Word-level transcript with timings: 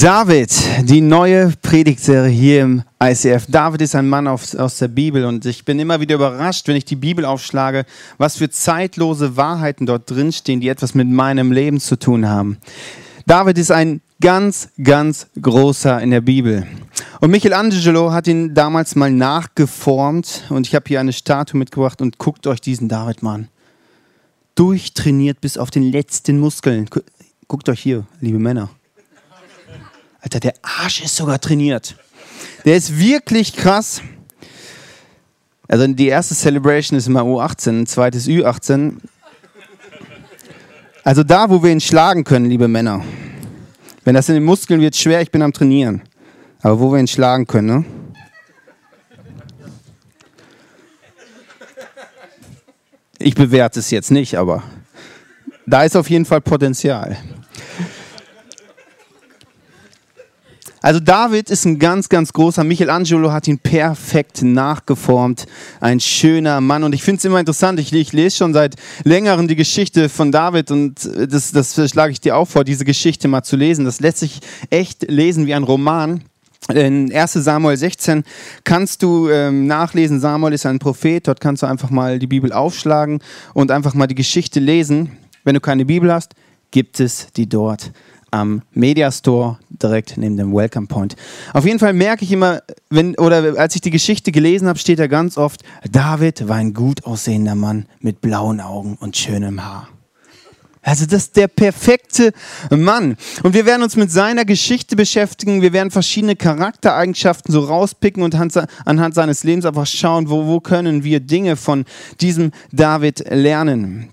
David, 0.00 0.50
die 0.88 1.00
neue 1.00 1.52
Predigtserie 1.60 2.30
hier 2.30 2.62
im 2.62 2.82
ICF. 3.02 3.46
David 3.48 3.82
ist 3.82 3.94
ein 3.94 4.08
Mann 4.08 4.26
aus, 4.26 4.56
aus 4.56 4.78
der 4.78 4.88
Bibel 4.88 5.24
und 5.26 5.44
ich 5.44 5.64
bin 5.64 5.78
immer 5.78 6.00
wieder 6.00 6.14
überrascht, 6.14 6.66
wenn 6.66 6.76
ich 6.76 6.84
die 6.84 6.96
Bibel 6.96 7.24
aufschlage, 7.24 7.84
was 8.16 8.36
für 8.36 8.48
zeitlose 8.48 9.36
Wahrheiten 9.36 9.86
dort 9.86 10.10
drinstehen, 10.10 10.60
die 10.60 10.68
etwas 10.68 10.94
mit 10.94 11.08
meinem 11.08 11.52
Leben 11.52 11.78
zu 11.78 11.98
tun 11.98 12.28
haben. 12.28 12.58
David 13.26 13.58
ist 13.58 13.70
ein 13.70 14.00
ganz, 14.20 14.70
ganz 14.82 15.26
großer 15.40 16.00
in 16.00 16.10
der 16.10 16.22
Bibel. 16.22 16.66
Und 17.20 17.30
Michelangelo 17.30 18.12
hat 18.12 18.26
ihn 18.26 18.54
damals 18.54 18.94
mal 18.96 19.10
nachgeformt 19.10 20.44
und 20.48 20.66
ich 20.66 20.74
habe 20.74 20.86
hier 20.88 21.00
eine 21.00 21.12
Statue 21.12 21.58
mitgebracht 21.58 22.00
und 22.00 22.18
guckt 22.18 22.46
euch 22.46 22.60
diesen 22.60 22.88
David 22.88 23.22
mal 23.22 23.34
an. 23.34 23.48
Durchtrainiert 24.54 25.40
bis 25.40 25.58
auf 25.58 25.70
den 25.70 25.84
letzten 25.84 26.40
Muskeln. 26.40 26.88
Guckt 27.46 27.68
euch 27.68 27.80
hier, 27.80 28.06
liebe 28.20 28.38
Männer. 28.38 28.70
Alter, 30.22 30.38
der 30.38 30.54
Arsch 30.62 31.02
ist 31.02 31.16
sogar 31.16 31.40
trainiert. 31.40 31.96
Der 32.64 32.76
ist 32.76 32.96
wirklich 32.96 33.54
krass. 33.54 34.00
Also 35.66 35.86
die 35.88 36.06
erste 36.06 36.34
Celebration 36.34 36.96
ist 36.96 37.08
immer 37.08 37.22
U18, 37.22 37.82
ein 37.82 37.86
zweites 37.86 38.28
Ü18. 38.28 38.98
Also 41.02 41.24
da, 41.24 41.50
wo 41.50 41.62
wir 41.62 41.72
ihn 41.72 41.80
schlagen 41.80 42.22
können, 42.22 42.46
liebe 42.46 42.68
Männer. 42.68 43.04
Wenn 44.04 44.14
das 44.14 44.28
in 44.28 44.36
den 44.36 44.44
Muskeln 44.44 44.80
wird 44.80 44.96
schwer, 44.96 45.20
ich 45.22 45.32
bin 45.32 45.42
am 45.42 45.52
Trainieren. 45.52 46.02
Aber 46.60 46.78
wo 46.78 46.92
wir 46.92 47.00
ihn 47.00 47.08
schlagen 47.08 47.46
können, 47.46 47.66
ne? 47.66 47.84
Ich 53.18 53.34
bewerte 53.34 53.80
es 53.80 53.90
jetzt 53.90 54.10
nicht, 54.10 54.36
aber 54.36 54.64
da 55.66 55.84
ist 55.84 55.96
auf 55.96 56.10
jeden 56.10 56.24
Fall 56.24 56.40
Potenzial. 56.40 57.16
Also 60.82 60.98
David 60.98 61.48
ist 61.48 61.64
ein 61.64 61.78
ganz, 61.78 62.08
ganz 62.08 62.32
großer. 62.32 62.64
Michelangelo 62.64 63.30
hat 63.30 63.46
ihn 63.46 63.60
perfekt 63.60 64.42
nachgeformt. 64.42 65.46
Ein 65.80 66.00
schöner 66.00 66.60
Mann. 66.60 66.82
Und 66.82 66.92
ich 66.92 67.04
finde 67.04 67.18
es 67.18 67.24
immer 67.24 67.38
interessant. 67.38 67.78
Ich, 67.78 67.92
ich, 67.92 68.12
lese 68.12 68.36
schon 68.36 68.52
seit 68.52 68.74
längerem 69.04 69.46
die 69.46 69.54
Geschichte 69.54 70.08
von 70.08 70.32
David 70.32 70.72
und 70.72 71.08
das, 71.28 71.52
das 71.52 71.90
schlage 71.90 72.12
ich 72.12 72.20
dir 72.20 72.36
auch 72.36 72.48
vor, 72.48 72.64
diese 72.64 72.84
Geschichte 72.84 73.28
mal 73.28 73.44
zu 73.44 73.54
lesen. 73.54 73.84
Das 73.84 74.00
lässt 74.00 74.18
sich 74.18 74.40
echt 74.70 75.08
lesen 75.08 75.46
wie 75.46 75.54
ein 75.54 75.62
Roman. 75.62 76.24
In 76.68 77.12
1 77.12 77.32
Samuel 77.32 77.76
16 77.76 78.24
kannst 78.64 79.02
du 79.02 79.28
ähm, 79.28 79.66
nachlesen, 79.66 80.20
Samuel 80.20 80.52
ist 80.52 80.64
ein 80.64 80.78
Prophet, 80.78 81.26
dort 81.26 81.40
kannst 81.40 81.62
du 81.62 81.66
einfach 81.66 81.90
mal 81.90 82.20
die 82.20 82.28
Bibel 82.28 82.52
aufschlagen 82.52 83.20
und 83.52 83.72
einfach 83.72 83.94
mal 83.94 84.06
die 84.06 84.14
Geschichte 84.14 84.60
lesen. 84.60 85.10
Wenn 85.42 85.54
du 85.54 85.60
keine 85.60 85.84
Bibel 85.84 86.12
hast, 86.12 86.34
gibt 86.70 87.00
es 87.00 87.28
die 87.32 87.48
dort 87.48 87.90
am 88.32 88.62
Media 88.72 89.12
Store 89.12 89.58
direkt 89.82 90.16
neben 90.16 90.36
dem 90.36 90.54
Welcome 90.54 90.86
Point. 90.86 91.16
Auf 91.52 91.64
jeden 91.64 91.78
Fall 91.78 91.92
merke 91.92 92.24
ich 92.24 92.32
immer, 92.32 92.62
wenn 92.90 93.16
oder 93.16 93.58
als 93.58 93.74
ich 93.74 93.80
die 93.80 93.90
Geschichte 93.90 94.32
gelesen 94.32 94.68
habe, 94.68 94.78
steht 94.78 94.98
da 94.98 95.06
ganz 95.06 95.36
oft: 95.36 95.62
David 95.90 96.48
war 96.48 96.56
ein 96.56 96.74
gut 96.74 97.04
aussehender 97.04 97.54
Mann 97.54 97.86
mit 98.00 98.20
blauen 98.20 98.60
Augen 98.60 98.96
und 99.00 99.16
schönem 99.16 99.64
Haar. 99.64 99.88
Also 100.84 101.06
das 101.06 101.24
ist 101.24 101.36
der 101.36 101.46
perfekte 101.46 102.32
Mann. 102.70 103.16
Und 103.44 103.54
wir 103.54 103.66
werden 103.66 103.84
uns 103.84 103.94
mit 103.94 104.10
seiner 104.10 104.44
Geschichte 104.44 104.96
beschäftigen. 104.96 105.62
Wir 105.62 105.72
werden 105.72 105.92
verschiedene 105.92 106.34
Charaktereigenschaften 106.34 107.52
so 107.52 107.60
rauspicken 107.60 108.22
und 108.22 108.34
anhand 108.34 109.14
seines 109.14 109.44
Lebens 109.44 109.64
einfach 109.64 109.86
schauen, 109.86 110.28
wo, 110.28 110.46
wo 110.46 110.58
können 110.58 111.04
wir 111.04 111.20
Dinge 111.20 111.54
von 111.54 111.84
diesem 112.20 112.50
David 112.72 113.24
lernen. 113.30 114.10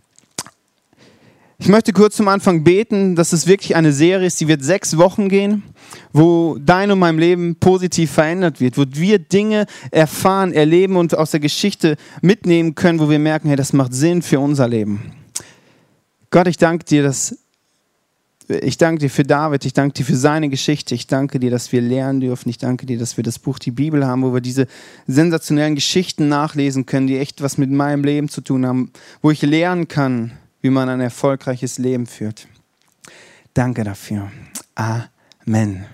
Ich 1.62 1.68
möchte 1.68 1.92
kurz 1.92 2.16
zum 2.16 2.30
Anfang 2.30 2.64
beten, 2.64 3.18
dass 3.18 3.34
es 3.34 3.46
wirklich 3.46 3.76
eine 3.76 3.92
Serie 3.92 4.26
ist, 4.26 4.40
die 4.40 4.48
wird 4.48 4.64
sechs 4.64 4.98
Wochen 4.98 5.28
gehen, 5.28 5.64
wo 6.14 6.58
dein 6.58 6.90
und 6.90 7.00
mein 7.00 7.18
Leben 7.18 7.58
positiv 7.58 8.12
verändert 8.12 8.62
wird, 8.62 8.78
wo 8.78 8.86
wir 8.90 9.20
Dinge 9.20 9.66
erfahren, 9.92 10.54
erleben 10.54 10.96
und 10.96 11.18
aus 11.18 11.32
der 11.32 11.42
Geschichte 11.42 11.98
mitnehmen 12.22 12.76
können, 12.76 13.00
wo 13.00 13.10
wir 13.10 13.20
merken, 13.20 13.50
hey, 13.50 13.58
das 13.58 13.74
macht 13.74 13.94
Sinn 13.94 14.22
für 14.22 14.40
unser 14.40 14.70
Leben. 14.70 15.12
Gott, 16.30 16.48
ich 16.48 16.56
danke 16.56 16.86
dir, 16.86 17.04
dass 17.04 17.38
ich 18.48 18.78
danke 18.78 19.02
dir 19.02 19.10
für 19.10 19.24
David, 19.24 19.66
ich 19.66 19.74
danke 19.74 19.94
dir 19.94 20.06
für 20.06 20.16
seine 20.16 20.48
Geschichte, 20.48 20.96
ich 20.96 21.08
danke 21.08 21.40
dir, 21.40 21.52
dass 21.52 21.74
wir 21.74 21.82
lernen 21.82 22.22
dürfen, 22.22 22.50
ich 22.50 22.58
danke 22.58 22.86
dir, 22.86 22.98
dass 22.98 23.18
wir 23.18 23.24
das 23.24 23.38
Buch 23.38 23.60
die 23.60 23.72
Bibel 23.72 24.08
haben, 24.08 24.24
wo 24.24 24.34
wir 24.34 24.42
diese 24.42 24.66
sensationellen 25.08 25.76
Geschichten 25.76 26.30
nachlesen 26.30 26.86
können, 26.86 27.08
die 27.08 27.18
echt 27.18 27.42
was 27.42 27.58
mit 27.58 27.70
meinem 27.70 28.06
Leben 28.06 28.30
zu 28.30 28.40
tun 28.40 28.66
haben, 28.66 28.92
wo 29.22 29.30
ich 29.30 29.42
lernen 29.42 29.90
kann, 29.90 30.32
wie 30.62 30.70
man 30.70 30.90
ein 30.90 31.02
erfolgreiches 31.02 31.78
Leben 31.78 32.06
führt. 32.06 32.48
Danke 33.54 33.84
dafür. 33.84 34.32
Amen. 34.76 35.86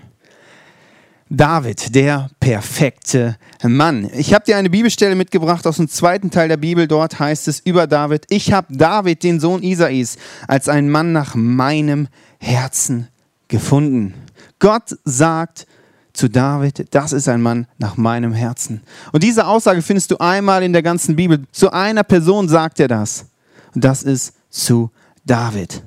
David, 1.28 1.94
der 1.94 2.30
perfekte 2.38 3.36
Mann. 3.64 4.08
Ich 4.14 4.32
habe 4.32 4.44
dir 4.44 4.56
eine 4.56 4.70
Bibelstelle 4.70 5.16
mitgebracht 5.16 5.66
aus 5.66 5.78
dem 5.78 5.88
zweiten 5.88 6.30
Teil 6.30 6.48
der 6.48 6.56
Bibel. 6.56 6.86
Dort 6.86 7.18
heißt 7.18 7.48
es 7.48 7.58
über 7.58 7.88
David, 7.88 8.26
ich 8.28 8.52
habe 8.52 8.68
David, 8.70 9.24
den 9.24 9.40
Sohn 9.40 9.62
Isais, 9.64 10.18
als 10.46 10.68
einen 10.68 10.88
Mann 10.88 11.10
nach 11.10 11.34
meinem 11.34 12.06
Herzen 12.38 13.08
gefunden. 13.48 14.14
Gott 14.60 14.96
sagt 15.04 15.66
zu 16.12 16.30
David, 16.30 16.94
das 16.94 17.12
ist 17.12 17.28
ein 17.28 17.42
Mann 17.42 17.66
nach 17.78 17.96
meinem 17.96 18.32
Herzen. 18.32 18.82
Und 19.12 19.24
diese 19.24 19.46
Aussage 19.46 19.82
findest 19.82 20.12
du 20.12 20.18
einmal 20.18 20.62
in 20.62 20.72
der 20.72 20.82
ganzen 20.82 21.16
Bibel. 21.16 21.44
Zu 21.50 21.72
einer 21.72 22.04
Person 22.04 22.48
sagt 22.48 22.78
er 22.78 22.88
das. 22.88 23.26
Und 23.74 23.82
das 23.82 24.04
ist 24.04 24.35
zu 24.56 24.90
David. 25.24 25.82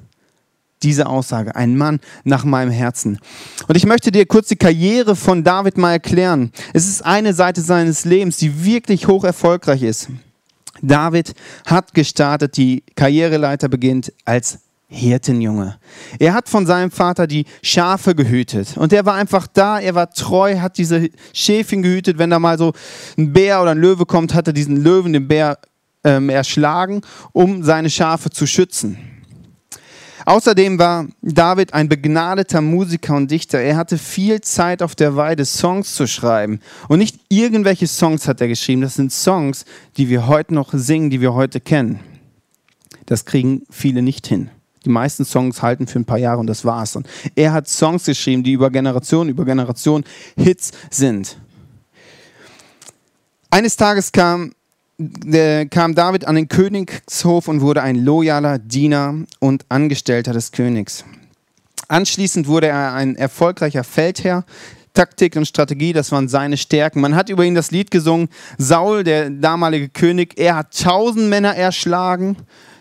Diese 0.82 1.08
Aussage, 1.08 1.56
ein 1.56 1.76
Mann 1.76 2.00
nach 2.24 2.46
meinem 2.46 2.72
Herzen. 2.72 3.20
Und 3.68 3.76
ich 3.76 3.86
möchte 3.86 4.12
dir 4.12 4.26
kurz 4.26 4.48
die 4.48 4.56
Karriere 4.56 5.16
von 5.18 5.44
David 5.44 5.78
mal 5.78 5.92
erklären. 5.92 6.52
Es 6.74 6.88
ist 6.88 7.06
eine 7.06 7.34
Seite 7.34 7.62
seines 7.62 8.06
Lebens, 8.06 8.38
die 8.38 8.64
wirklich 8.64 9.08
hoch 9.08 9.26
erfolgreich 9.26 9.84
ist. 9.84 10.08
David 10.82 11.34
hat 11.66 11.94
gestartet, 11.94 12.56
die 12.56 12.84
Karriereleiter 12.96 13.68
beginnt 13.68 14.14
als 14.24 14.60
Hirtenjunge. 14.88 15.78
Er 16.18 16.34
hat 16.34 16.50
von 16.50 16.66
seinem 16.66 16.90
Vater 16.90 17.28
die 17.28 17.46
Schafe 17.62 18.16
gehütet 18.16 18.76
und 18.76 18.92
er 18.92 19.06
war 19.06 19.14
einfach 19.16 19.46
da, 19.46 19.80
er 19.80 19.94
war 19.94 20.10
treu, 20.10 20.58
hat 20.58 20.80
diese 20.80 21.10
Schäfchen 21.32 21.84
gehütet. 21.84 22.18
Wenn 22.18 22.32
da 22.32 22.40
mal 22.40 22.58
so 22.58 22.74
ein 23.16 23.32
Bär 23.32 23.62
oder 23.62 23.72
ein 23.72 23.78
Löwe 23.78 24.08
kommt, 24.08 24.34
hat 24.34 24.48
er 24.48 24.54
diesen 24.54 24.78
Löwen, 24.78 25.14
den 25.14 25.28
Bär 25.28 25.60
ähm, 26.04 26.30
erschlagen, 26.30 27.02
um 27.32 27.64
seine 27.64 27.90
Schafe 27.90 28.30
zu 28.30 28.48
schützen. 28.48 28.98
Außerdem 30.26 30.78
war 30.78 31.08
David 31.22 31.74
ein 31.74 31.90
begnadeter 31.90 32.62
Musiker 32.62 33.16
und 33.16 33.32
Dichter. 33.32 33.60
Er 33.60 33.78
hatte 33.78 33.98
viel 33.98 34.42
Zeit 34.42 34.84
auf 34.84 34.94
der 34.94 35.16
Weide, 35.16 35.46
Songs 35.46 35.96
zu 35.96 36.08
schreiben. 36.08 36.60
Und 36.88 37.00
nicht 37.00 37.20
irgendwelche 37.30 37.88
Songs 37.88 38.28
hat 38.28 38.40
er 38.40 38.48
geschrieben, 38.48 38.82
das 38.82 38.96
sind 38.96 39.12
Songs, 39.12 39.66
die 39.98 40.10
wir 40.10 40.28
heute 40.28 40.54
noch 40.54 40.70
singen, 40.74 41.10
die 41.10 41.22
wir 41.22 41.34
heute 41.34 41.60
kennen. 41.60 42.00
Das 43.08 43.26
kriegen 43.26 43.64
viele 43.72 44.04
nicht 44.04 44.28
hin. 44.28 44.52
Die 44.86 44.90
meisten 44.90 45.26
Songs 45.26 45.62
halten 45.62 45.88
für 45.88 46.00
ein 46.00 46.06
paar 46.06 46.20
Jahre 46.20 46.40
und 46.40 46.48
das 46.48 46.64
war's. 46.64 46.96
Und 46.96 47.08
er 47.36 47.52
hat 47.52 47.68
Songs 47.68 48.06
geschrieben, 48.06 48.44
die 48.44 48.54
über 48.54 48.70
Generationen, 48.70 49.30
über 49.30 49.46
Generationen 49.46 50.06
Hits 50.38 50.72
sind. 50.92 51.38
Eines 53.50 53.76
Tages 53.76 54.12
kam 54.12 54.52
kam 55.70 55.96
David 55.96 56.26
an 56.26 56.36
den 56.36 56.50
Königshof 56.50 57.48
und 57.48 57.62
wurde 57.62 57.82
ein 57.82 57.96
loyaler 57.96 58.60
Diener 58.60 59.16
und 59.40 59.66
Angestellter 59.70 60.34
des 60.34 60.52
Königs. 60.52 61.06
Anschließend 61.88 62.48
wurde 62.48 62.68
er 62.68 62.94
ein 62.94 63.16
erfolgreicher 63.16 63.84
Feldherr. 63.84 64.44
Taktik 64.94 65.36
und 65.36 65.48
Strategie, 65.48 65.94
das 65.94 66.12
waren 66.12 66.28
seine 66.28 66.58
Stärken. 66.58 67.00
Man 67.00 67.16
hat 67.16 67.30
über 67.30 67.46
ihn 67.46 67.56
das 67.56 67.72
Lied 67.72 67.92
gesungen. 67.92 68.28
Saul, 68.58 69.04
der 69.04 69.30
damalige 69.30 69.88
König, 69.88 70.38
er 70.38 70.58
hat 70.58 70.78
tausend 70.78 71.30
Männer 71.30 71.56
erschlagen. 71.56 72.36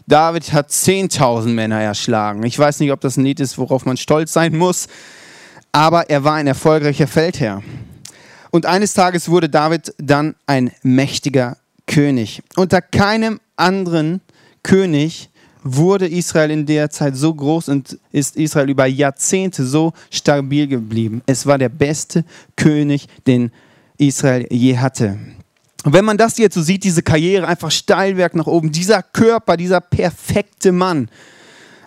David 0.09 0.53
hat 0.53 0.73
zehntausend 0.73 1.55
Männer 1.55 1.81
erschlagen. 1.81 2.43
Ich 2.43 2.59
weiß 2.59 2.81
nicht, 2.81 2.93
ob 2.93 3.01
das 3.01 3.17
ein 3.17 3.25
Lied 3.25 3.41
ist, 3.41 3.59
worauf 3.59 3.85
man 3.85 3.97
stolz 3.97 4.33
sein 4.33 4.57
muss, 4.57 4.89
aber 5.71 6.11
er 6.11 6.25
war 6.25 6.35
ein 6.35 6.47
erfolgreicher 6.47 7.07
Feldherr. 7.07 7.63
Und 8.51 8.67
eines 8.67 8.95
Tages 8.95 9.29
wurde 9.29 9.49
David 9.49 9.95
dann 9.99 10.35
ein 10.47 10.73
mächtiger 10.83 11.59
König. 11.89 12.43
Unter 12.55 12.81
keinem 12.81 13.41
anderen 13.57 14.21
König 14.63 15.31
wurde 15.65 16.07
Israel 16.07 16.51
in 16.51 16.67
der 16.67 16.91
Zeit 16.91 17.17
so 17.17 17.35
groß 17.35 17.69
und 17.69 17.99
ist 18.13 18.37
Israel 18.37 18.71
über 18.71 18.87
Jahrzehnte 18.87 19.65
so 19.65 19.93
stabil 20.11 20.69
geblieben. 20.69 21.23
Es 21.27 21.47
war 21.47 21.59
der 21.59 21.69
beste 21.69 22.25
König, 22.55 23.09
den 23.27 23.51
Israel 23.97 24.47
je 24.51 24.79
hatte. 24.79 25.19
Und 25.85 25.93
wenn 25.93 26.05
man 26.05 26.17
das 26.17 26.39
jetzt 26.39 26.55
so 26.55 26.63
sieht, 26.63 26.85
diese 26.85 27.03
Karriere 27.03 27.47
einfach 27.47 27.71
Steilwerk 27.71 28.35
nach 28.35 28.47
oben, 28.47 28.71
dieser 28.71 29.03
Körper, 29.03 29.57
dieser 29.57 29.81
perfekte 29.81 30.73
Mann. 30.73 31.09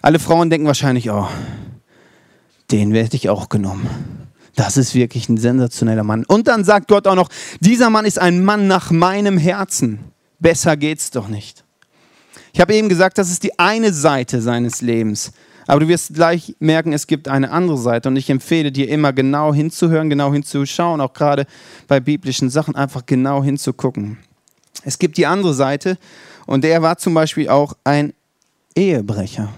Alle 0.02 0.20
Frauen 0.20 0.50
denken 0.50 0.68
wahrscheinlich, 0.68 1.10
oh, 1.12 1.28
den 2.72 2.94
werde 2.94 3.16
ich 3.16 3.30
auch 3.30 3.50
genommen. 3.50 4.21
Das 4.62 4.78
ist 4.78 4.94
wirklich 4.94 5.28
ein 5.28 5.38
sensationeller 5.38 6.04
Mann. 6.04 6.24
Und 6.24 6.48
dann 6.48 6.64
sagt 6.64 6.88
Gott 6.88 7.08
auch 7.08 7.16
noch, 7.16 7.30
dieser 7.62 7.90
Mann 7.90 8.06
ist 8.06 8.20
ein 8.20 8.44
Mann 8.44 8.68
nach 8.68 8.92
meinem 8.92 9.40
Herzen. 9.40 10.02
Besser 10.38 10.78
geht's 10.78 11.10
doch 11.10 11.30
nicht. 11.30 11.64
Ich 12.54 12.62
habe 12.62 12.76
eben 12.76 12.88
gesagt, 12.88 13.18
das 13.18 13.32
ist 13.32 13.42
die 13.42 13.58
eine 13.58 13.92
Seite 13.92 14.40
seines 14.40 14.82
Lebens. 14.82 15.32
Aber 15.66 15.80
du 15.80 15.88
wirst 15.88 16.14
gleich 16.14 16.56
merken, 16.60 16.94
es 16.94 17.08
gibt 17.08 17.28
eine 17.28 17.50
andere 17.50 17.80
Seite. 17.80 18.10
Und 18.10 18.18
ich 18.18 18.30
empfehle 18.30 18.72
dir 18.72 18.88
immer 18.88 19.14
genau 19.14 19.52
hinzuhören, 19.52 20.12
genau 20.12 20.32
hinzuschauen, 20.32 21.02
auch 21.02 21.14
gerade 21.14 21.48
bei 21.88 22.00
biblischen 22.00 22.52
Sachen 22.52 22.76
einfach 22.76 23.08
genau 23.08 23.44
hinzugucken. 23.44 24.20
Es 24.84 25.00
gibt 25.00 25.18
die 25.18 25.26
andere 25.26 25.56
Seite 25.56 25.98
und 26.46 26.64
der 26.64 26.84
war 26.84 27.00
zum 27.00 27.16
Beispiel 27.16 27.50
auch 27.50 27.74
ein 27.84 28.14
Ehebrecher. 28.76 29.52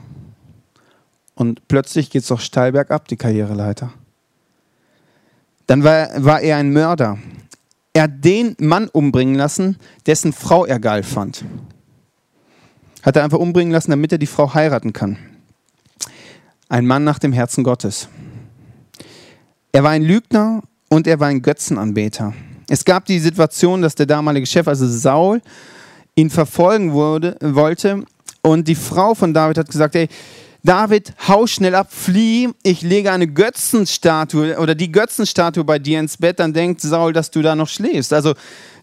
Und 1.36 1.68
plötzlich 1.68 2.10
geht 2.10 2.22
es 2.22 2.30
doch 2.30 2.40
steil 2.40 2.72
bergab, 2.72 3.10
die 3.10 3.18
Karriereleiter. 3.18 3.92
Dann 5.68 5.84
war, 5.84 6.10
war 6.24 6.42
er 6.42 6.58
ein 6.58 6.72
Mörder. 6.72 7.18
Er 7.94 8.04
hat 8.04 8.26
den 8.26 8.56
Mann 8.60 8.90
umbringen 8.90 9.36
lassen, 9.36 9.78
dessen 10.06 10.34
Frau 10.34 10.66
er 10.66 10.80
geil 10.80 11.04
fand. 11.04 11.46
Hat 13.04 13.16
er 13.16 13.24
einfach 13.24 13.38
umbringen 13.38 13.72
lassen, 13.72 13.92
damit 13.92 14.12
er 14.12 14.18
die 14.18 14.28
Frau 14.28 14.54
heiraten 14.54 14.94
kann. 14.94 15.18
Ein 16.70 16.88
Mann 16.88 17.04
nach 17.04 17.20
dem 17.20 17.34
Herzen 17.34 17.64
Gottes. 17.64 18.08
Er 19.72 19.84
war 19.84 19.92
ein 19.92 20.04
Lügner 20.04 20.62
und 20.90 21.08
er 21.08 21.20
war 21.20 21.28
ein 21.28 21.42
Götzenanbeter. 21.42 22.34
Es 22.70 22.86
gab 22.86 23.06
die 23.06 23.20
Situation, 23.20 23.82
dass 23.82 23.96
der 23.96 24.06
damalige 24.06 24.46
Chef, 24.46 24.68
also 24.68 24.88
Saul, 24.88 25.42
ihn 26.16 26.30
verfolgen 26.30 26.94
wurde, 26.94 27.38
wollte 27.42 28.06
und 28.42 28.68
die 28.68 28.76
Frau 28.76 29.14
von 29.16 29.34
David 29.34 29.58
hat 29.58 29.68
gesagt, 29.68 29.96
ey, 29.96 30.08
David, 30.66 31.14
hau 31.28 31.46
schnell 31.46 31.76
ab, 31.76 31.92
flieh, 31.92 32.50
ich 32.64 32.84
lege 32.84 33.12
eine 33.12 33.28
Götzenstatue 33.28 34.58
oder 34.58 34.76
die 34.76 34.94
Götzenstatue 34.94 35.66
bei 35.66 35.78
dir 35.78 36.00
ins 36.00 36.16
Bett, 36.16 36.40
dann 36.40 36.54
denkt 36.54 36.80
Saul, 36.80 37.12
dass 37.12 37.32
du 37.32 37.42
da 37.42 37.54
noch 37.54 37.68
schläfst. 37.68 38.14
Also 38.14 38.34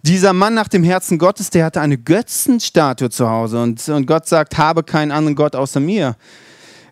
dieser 0.03 0.35
Mann 0.35 0.53
nach 0.53 0.69
dem 0.69 0.85
Herzen 0.85 1.19
Gottes, 1.19 1.49
der 1.49 1.65
hatte 1.65 1.81
eine 1.81 1.97
Götzenstatue 1.97 3.09
zu 3.09 3.31
Hause 3.31 3.63
und, 3.63 3.89
und 3.89 4.07
Gott 4.07 4.29
sagt, 4.29 4.59
habe 4.59 4.83
keinen 4.83 5.11
anderen 5.11 5.35
Gott 5.35 5.57
außer 5.57 5.81
mir. 5.81 6.17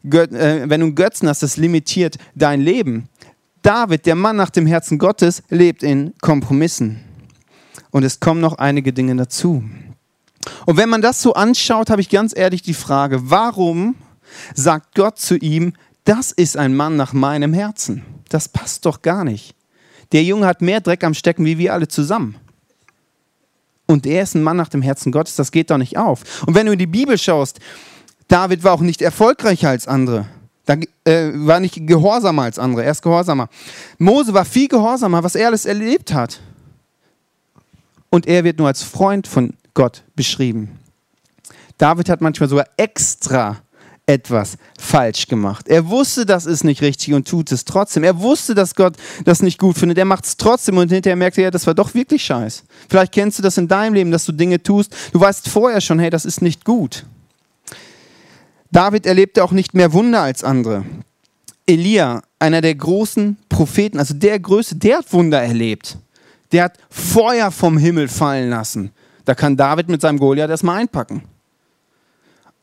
Gött, 0.09 0.33
äh, 0.33 0.71
wenn 0.71 0.81
du 0.81 0.87
einen 0.87 0.95
Götzen 0.95 1.29
hast, 1.29 1.43
das 1.43 1.59
limitiert 1.59 2.17
dein 2.35 2.63
Leben. 2.63 3.11
David, 3.61 4.07
der 4.07 4.15
Mann 4.15 4.37
nach 4.37 4.51
dem 4.51 4.67
Herzen 4.67 4.99
Gottes, 4.99 5.43
lebt 5.51 5.83
in 5.83 6.15
Kompromissen. 6.23 7.05
Und 7.91 8.05
es 8.05 8.21
kommen 8.21 8.41
noch 8.41 8.57
einige 8.57 8.95
Dinge 8.95 9.15
dazu. 9.17 9.63
Und 10.65 10.77
wenn 10.79 10.89
man 10.89 11.03
das 11.03 11.21
so 11.21 11.35
anschaut, 11.35 11.91
habe 11.91 12.01
ich 12.01 12.09
ganz 12.09 12.35
ehrlich 12.35 12.63
die 12.63 12.73
Frage, 12.73 13.31
warum 13.31 13.97
sagt 14.55 14.95
Gott 14.95 15.19
zu 15.19 15.37
ihm, 15.37 15.73
das 16.05 16.33
ist 16.33 16.57
ein 16.57 16.75
Mann 16.75 16.97
nach 16.97 17.13
meinem 17.13 17.53
Herzen. 17.53 18.03
Das 18.29 18.49
passt 18.49 18.87
doch 18.87 19.03
gar 19.03 19.25
nicht. 19.25 19.55
Der 20.13 20.23
Junge 20.23 20.47
hat 20.47 20.63
mehr 20.63 20.81
Dreck 20.81 21.05
am 21.05 21.15
Stecken 21.15 21.45
wie 21.45 21.59
wir 21.59 21.75
alle 21.75 21.89
zusammen. 21.89 22.37
Und 23.87 24.07
er 24.07 24.23
ist 24.23 24.35
ein 24.35 24.43
Mann 24.43 24.57
nach 24.57 24.69
dem 24.69 24.83
Herzen 24.83 25.13
Gottes, 25.13 25.37
das 25.37 25.51
geht 25.51 25.71
doch 25.71 25.79
nicht 25.79 25.97
auf. 25.97 26.45
Und 26.47 26.55
wenn 26.55 26.67
du 26.67 26.73
in 26.73 26.79
die 26.79 26.87
Bibel 26.87 27.17
schaust, 27.17 27.59
David 28.29 28.63
war 28.63 28.75
auch 28.75 28.81
nicht 28.81 29.01
erfolgreicher 29.01 29.71
als 29.71 29.89
andere. 29.89 30.27
Da, 30.67 30.75
äh, 31.05 31.33
war 31.35 31.61
nicht 31.61 31.87
gehorsamer 31.87 32.43
als 32.43 32.59
andere, 32.59 32.85
er 32.85 32.91
ist 32.91 33.01
gehorsamer. 33.01 33.49
Mose 33.97 34.35
war 34.35 34.45
viel 34.45 34.69
gehorsamer, 34.69 35.25
was 35.25 35.35
er 35.35 35.47
alles 35.47 35.65
erlebt 35.65 36.13
hat. 36.13 36.41
Und 38.11 38.27
er 38.27 38.45
wird 38.45 38.59
nur 38.59 38.69
als 38.69 38.83
Freund 38.83 39.27
von 39.27 39.55
Gott 39.73 40.05
beschrieben. 40.15 40.79
David 41.79 42.11
hat 42.11 42.21
manchmal 42.21 42.51
sogar 42.51 42.67
extra 42.77 43.63
etwas 44.09 44.57
falsch 44.79 45.27
gemacht. 45.27 45.69
Er 45.69 45.87
wusste, 45.89 46.25
das 46.25 46.47
ist 46.47 46.65
nicht 46.65 46.81
richtig 46.81 47.13
und 47.13 47.29
tut 47.29 47.53
es 47.53 47.67
trotzdem. 47.67 48.05
Er 48.05 48.19
wusste, 48.19 48.55
dass 48.55 48.75
Gott 48.75 48.97
das 49.25 49.43
nicht 49.43 49.59
gut 49.59 49.77
findet. 49.77 49.99
Er 49.99 50.07
macht 50.07 50.25
es 50.25 50.37
trotzdem 50.39 50.79
und 50.79 50.91
hinterher 50.91 51.15
merkt 51.15 51.37
er, 51.37 51.45
ja, 51.45 51.51
das 51.51 51.67
war 51.67 51.75
doch 51.75 51.93
wirklich 51.93 52.25
scheiß. 52.25 52.65
Vielleicht 52.89 53.13
kennst 53.13 53.39
du 53.39 53.43
das 53.43 53.59
in 53.59 53.69
deinem 53.69 53.93
Leben, 53.93 54.11
dass 54.11 54.25
du 54.25 54.33
Dinge 54.33 54.63
tust. 54.63 54.95
Du 55.13 55.21
weißt 55.21 55.49
vorher 55.49 55.83
schon, 55.83 55.99
hey, 55.99 56.09
das 56.09 56.25
ist 56.25 56.41
nicht 56.41 56.65
gut. 56.65 57.05
David 58.71 59.05
erlebte 59.05 59.45
auch 59.45 59.53
nicht 59.53 59.75
mehr 59.75 59.93
Wunder 59.93 60.23
als 60.23 60.43
andere. 60.43 60.85
Elia, 61.67 62.23
einer 62.39 62.63
der 62.63 62.75
großen 62.75 63.37
Propheten, 63.51 63.99
also 63.99 64.15
der 64.15 64.41
Größte, 64.41 64.77
der 64.77 64.99
hat 64.99 65.13
Wunder 65.13 65.43
erlebt. 65.43 65.99
Der 66.53 66.65
hat 66.65 66.79
Feuer 66.89 67.51
vom 67.51 67.77
Himmel 67.77 68.09
fallen 68.09 68.49
lassen. 68.49 68.91
Da 69.27 69.35
kann 69.35 69.59
David 69.59 69.91
mit 69.91 70.01
seinem 70.01 70.19
Goliath 70.19 70.49
erstmal 70.49 70.81
einpacken 70.81 71.25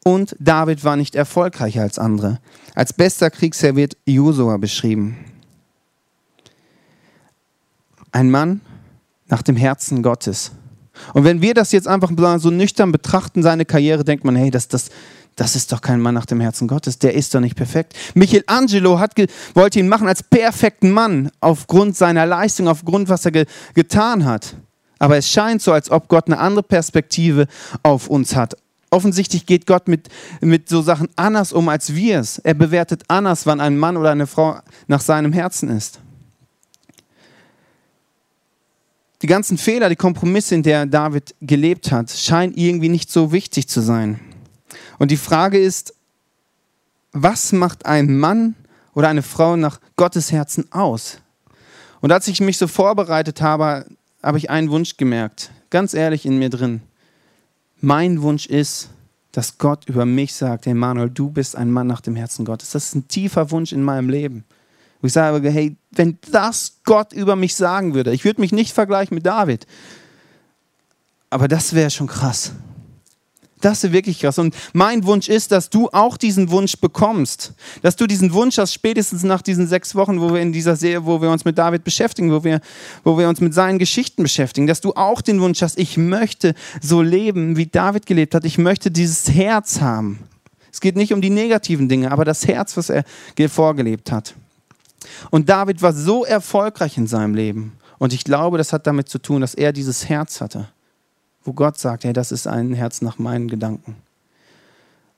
und 0.08 0.36
David 0.40 0.84
war 0.84 0.96
nicht 0.96 1.16
erfolgreicher 1.16 1.82
als 1.82 1.98
andere. 1.98 2.40
Als 2.76 2.94
bester 2.94 3.32
Kriegsherr 3.32 3.76
wird 3.76 3.98
Josua 4.06 4.58
beschrieben. 4.58 5.18
Ein 8.12 8.30
Mann 8.30 8.62
nach 9.28 9.42
dem 9.42 9.56
Herzen 9.56 10.04
Gottes. 10.04 10.52
Und 11.14 11.24
wenn 11.24 11.42
wir 11.42 11.56
das 11.56 11.72
jetzt 11.72 11.88
einfach 11.88 12.12
so 12.38 12.52
nüchtern 12.52 12.92
betrachten, 12.92 13.42
seine 13.42 13.66
Karriere, 13.66 14.04
denkt 14.04 14.24
man, 14.24 14.36
hey, 14.36 14.52
das, 14.52 14.68
das, 14.68 14.90
das 15.36 15.56
ist 15.56 15.72
doch 15.72 15.82
kein 15.82 16.00
Mann 16.00 16.14
nach 16.14 16.28
dem 16.28 16.40
Herzen 16.40 16.68
Gottes, 16.68 17.00
der 17.00 17.16
ist 17.16 17.34
doch 17.34 17.40
nicht 17.40 17.56
perfekt. 17.56 17.94
Michelangelo 18.14 19.00
hat 19.00 19.16
wollte 19.56 19.80
ihn 19.80 19.90
machen 19.90 20.08
als 20.08 20.22
perfekten 20.22 20.92
Mann 20.92 21.32
aufgrund 21.42 21.98
seiner 21.98 22.28
Leistung, 22.28 22.68
aufgrund 22.68 23.10
was 23.10 23.26
er 23.26 23.32
ge 23.32 23.46
getan 23.74 24.24
hat. 24.24 24.56
Aber 25.00 25.18
es 25.18 25.30
scheint 25.30 25.64
so, 25.64 25.74
als 25.74 25.90
ob 25.90 26.08
Gott 26.08 26.28
eine 26.28 26.38
andere 26.38 26.64
Perspektive 26.64 27.48
auf 27.84 28.08
uns 28.08 28.36
hat, 28.36 28.56
Offensichtlich 28.90 29.46
geht 29.46 29.66
Gott 29.66 29.88
mit, 29.88 30.10
mit 30.42 30.70
so 30.70 30.82
Sachen 30.82 31.10
anders 31.16 31.52
um 31.52 31.70
als 31.70 31.96
wir 31.96 32.20
es. 32.20 32.40
Er 32.40 32.54
bewertet 32.54 33.04
anders, 33.08 33.46
wann 33.46 33.60
ein 33.60 33.78
Mann 33.78 33.98
oder 33.98 34.12
eine 34.12 34.28
Frau 34.28 34.60
nach 34.88 35.02
seinem 35.02 35.34
Herzen 35.34 35.70
ist. 35.70 36.00
Die 39.22 39.28
ganzen 39.28 39.58
Fehler, 39.58 39.90
die 39.90 39.96
Kompromisse, 39.96 40.56
in 40.56 40.64
der 40.64 40.86
David 40.86 41.34
gelebt 41.42 41.92
hat, 41.92 42.12
scheinen 42.12 42.54
irgendwie 42.54 42.90
nicht 42.90 43.12
so 43.12 43.32
wichtig 43.32 43.68
zu 43.68 43.82
sein. 43.82 44.20
Und 45.00 45.10
die 45.12 45.18
Frage 45.18 45.58
ist, 45.58 45.94
was 47.12 47.52
macht 47.52 47.86
ein 47.86 48.18
Mann 48.18 48.56
oder 48.94 49.08
eine 49.08 49.24
Frau 49.24 49.56
nach 49.56 49.80
Gottes 49.96 50.32
Herzen 50.32 50.72
aus? 50.72 51.20
Und 52.02 52.12
als 52.12 52.28
ich 52.28 52.42
mich 52.42 52.58
so 52.58 52.68
vorbereitet 52.68 53.42
habe, 53.42 53.86
habe 54.22 54.38
ich 54.38 54.50
einen 54.50 54.70
Wunsch 54.70 54.98
gemerkt, 54.98 55.50
ganz 55.70 55.94
ehrlich 55.94 56.26
in 56.26 56.38
mir 56.38 56.50
drin. 56.50 56.82
Mein 57.82 58.22
Wunsch 58.22 58.46
ist, 58.46 58.90
dass 59.32 59.58
Gott 59.58 59.86
über 59.88 60.06
mich 60.06 60.34
sagt, 60.34 60.66
hey 60.66 60.74
Manuel, 60.74 61.10
du 61.10 61.30
bist 61.30 61.56
ein 61.56 61.70
Mann 61.70 61.88
nach 61.88 62.02
dem 62.02 62.16
Herzen 62.16 62.46
Gottes. 62.46 62.72
Das 62.72 62.86
ist 62.86 62.96
ein 62.96 63.08
tiefer 63.08 63.52
Wunsch 63.52 63.74
in 63.74 63.84
meinem 63.84 64.10
Leben. 64.10 64.46
Wo 65.02 65.08
ich 65.08 65.14
sage, 65.14 65.50
hey, 65.50 65.76
wenn 65.92 66.18
das 66.32 66.80
Gott 66.86 67.12
über 67.12 67.36
mich 67.36 67.56
sagen 67.56 67.94
würde, 67.94 68.14
ich 68.14 68.24
würde 68.24 68.42
mich 68.42 68.54
nicht 68.54 68.74
vergleichen 68.74 69.16
mit 69.16 69.26
David, 69.26 69.68
aber 71.30 71.48
das 71.48 71.74
wäre 71.74 71.92
schon 71.92 72.08
krass. 72.08 72.54
Das 73.62 73.84
ist 73.84 73.94
wirklich 73.94 74.20
krass. 74.20 74.38
Und 74.38 74.54
mein 74.74 75.06
Wunsch 75.06 75.30
ist, 75.30 75.52
dass 75.52 75.70
du 75.70 75.90
auch 75.92 76.18
diesen 76.18 76.52
Wunsch 76.52 76.78
bekommst. 76.78 77.54
Dass 77.82 77.96
du 77.96 78.06
diesen 78.06 78.34
Wunsch 78.34 78.58
hast, 78.58 78.74
spätestens 78.74 79.24
nach 79.24 79.42
diesen 79.42 79.68
sechs 79.68 79.96
Wochen, 79.96 80.20
wo 80.20 80.34
wir 80.34 80.42
in 80.42 80.52
dieser 80.52 80.76
Serie, 80.76 81.06
wo 81.06 81.22
wir 81.22 81.30
uns 81.30 81.46
mit 81.46 81.58
David 81.58 81.84
beschäftigen, 81.84 82.32
wo 82.32 82.44
wir, 82.44 82.60
wo 83.04 83.18
wir 83.18 83.30
uns 83.30 83.40
mit 83.40 83.54
seinen 83.54 83.80
Geschichten 83.80 84.24
beschäftigen, 84.24 84.68
dass 84.68 84.82
du 84.82 84.94
auch 84.94 85.22
den 85.22 85.40
Wunsch 85.40 85.62
hast, 85.62 85.80
ich 85.80 85.98
möchte 85.98 86.54
so 86.82 87.02
leben, 87.02 87.56
wie 87.56 87.66
David 87.66 88.06
gelebt 88.06 88.36
hat. 88.36 88.44
Ich 88.44 88.58
möchte 88.58 88.92
dieses 88.92 89.30
Herz 89.30 89.80
haben. 89.80 90.20
Es 90.72 90.82
geht 90.82 90.98
nicht 90.98 91.14
um 91.14 91.22
die 91.22 91.30
negativen 91.30 91.88
Dinge, 91.88 92.12
aber 92.12 92.26
das 92.26 92.46
Herz, 92.48 92.76
was 92.76 92.90
er 92.90 93.06
vorgelebt 93.48 94.12
hat. 94.12 94.36
Und 95.32 95.48
David 95.48 95.82
war 95.82 95.94
so 95.94 96.26
erfolgreich 96.26 96.98
in 96.98 97.08
seinem 97.08 97.34
Leben. 97.34 97.74
Und 98.00 98.12
ich 98.12 98.26
glaube, 98.26 98.58
das 98.58 98.74
hat 98.74 98.86
damit 98.86 99.08
zu 99.08 99.20
tun, 99.20 99.40
dass 99.40 99.56
er 99.56 99.72
dieses 99.72 100.10
Herz 100.10 100.42
hatte 100.42 100.68
wo 101.46 101.54
Gott 101.54 101.78
sagt, 101.78 102.04
hey, 102.04 102.12
das 102.12 102.32
ist 102.32 102.48
ein 102.48 102.74
Herz 102.74 103.02
nach 103.02 103.18
meinen 103.20 103.48
Gedanken. 103.48 103.96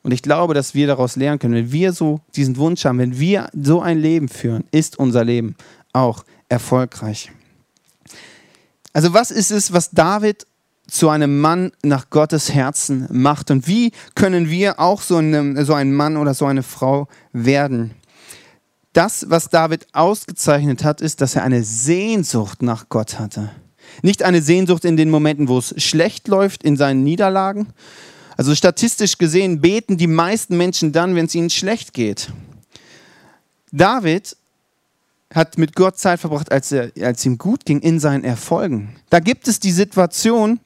Und 0.04 0.12
ich 0.12 0.22
glaube, 0.22 0.54
dass 0.54 0.74
wir 0.74 0.88
daraus 0.88 1.16
lernen 1.16 1.40
können, 1.40 1.56
wenn 1.56 1.72
wir 1.72 1.92
so 1.94 2.22
diesen 2.36 2.58
Wunsch 2.58 2.86
haben, 2.86 3.00
wenn 3.00 3.20
wir 3.20 3.50
so 3.60 3.82
ein 3.82 3.98
Leben 3.98 4.30
führen, 4.30 4.66
ist 4.72 5.00
unser 5.00 5.24
Leben 5.24 5.56
auch 5.92 6.24
erfolgreich. 6.50 7.32
Also 8.94 9.14
was 9.14 9.32
ist 9.32 9.52
es, 9.52 9.74
was 9.74 9.92
David 9.92 10.46
zu 10.88 11.10
einem 11.10 11.42
Mann 11.42 11.72
nach 11.84 12.10
Gottes 12.10 12.54
Herzen 12.54 13.08
macht 13.12 13.52
und 13.52 13.68
wie 13.68 13.92
können 14.16 14.50
wir 14.50 14.80
auch 14.80 15.02
so, 15.02 15.18
eine, 15.18 15.66
so 15.66 15.74
ein 15.74 15.94
Mann 15.94 16.16
oder 16.16 16.34
so 16.34 16.46
eine 16.46 16.64
Frau 16.64 17.08
werden? 17.34 17.94
Das, 18.94 19.30
was 19.30 19.50
David 19.50 19.88
ausgezeichnet 19.94 20.84
hat, 20.84 21.02
ist, 21.02 21.22
dass 21.22 21.36
er 21.36 21.44
eine 21.44 21.64
Sehnsucht 21.64 22.62
nach 22.62 22.90
Gott 22.90 23.20
hatte. 23.20 23.52
Nicht 24.02 24.24
eine 24.24 24.42
Sehnsucht 24.42 24.86
in 24.86 24.98
den 24.98 25.10
Momenten, 25.10 25.48
wo 25.48 25.58
es 25.58 25.74
schlecht 25.82 26.28
läuft, 26.28 26.64
in 26.64 26.78
seinen 26.78 27.04
Niederlagen. 27.04 27.68
Also 28.36 28.54
statistisch 28.54 29.18
gesehen 29.18 29.62
beten 29.62 29.98
die 29.98 30.08
meisten 30.08 30.58
Menschen 30.58 30.92
dann, 30.92 31.16
wenn 31.16 31.26
es 31.26 31.36
ihnen 31.36 31.50
schlecht 31.50 31.94
geht. 31.94 32.30
David 33.72 34.38
hat 35.34 35.58
mit 35.58 35.76
Gott 35.76 35.98
Zeit 35.98 36.20
verbracht, 36.20 36.52
als, 36.52 36.72
er, 36.72 36.92
als 37.02 37.26
ihm 37.26 37.38
gut 37.38 37.66
ging, 37.66 37.80
in 37.80 38.00
seinen 38.00 38.24
Erfolgen. 38.24 38.96
Da 39.10 39.20
gibt 39.20 39.48
es 39.48 39.60
die 39.60 39.72
Situation, 39.72 40.60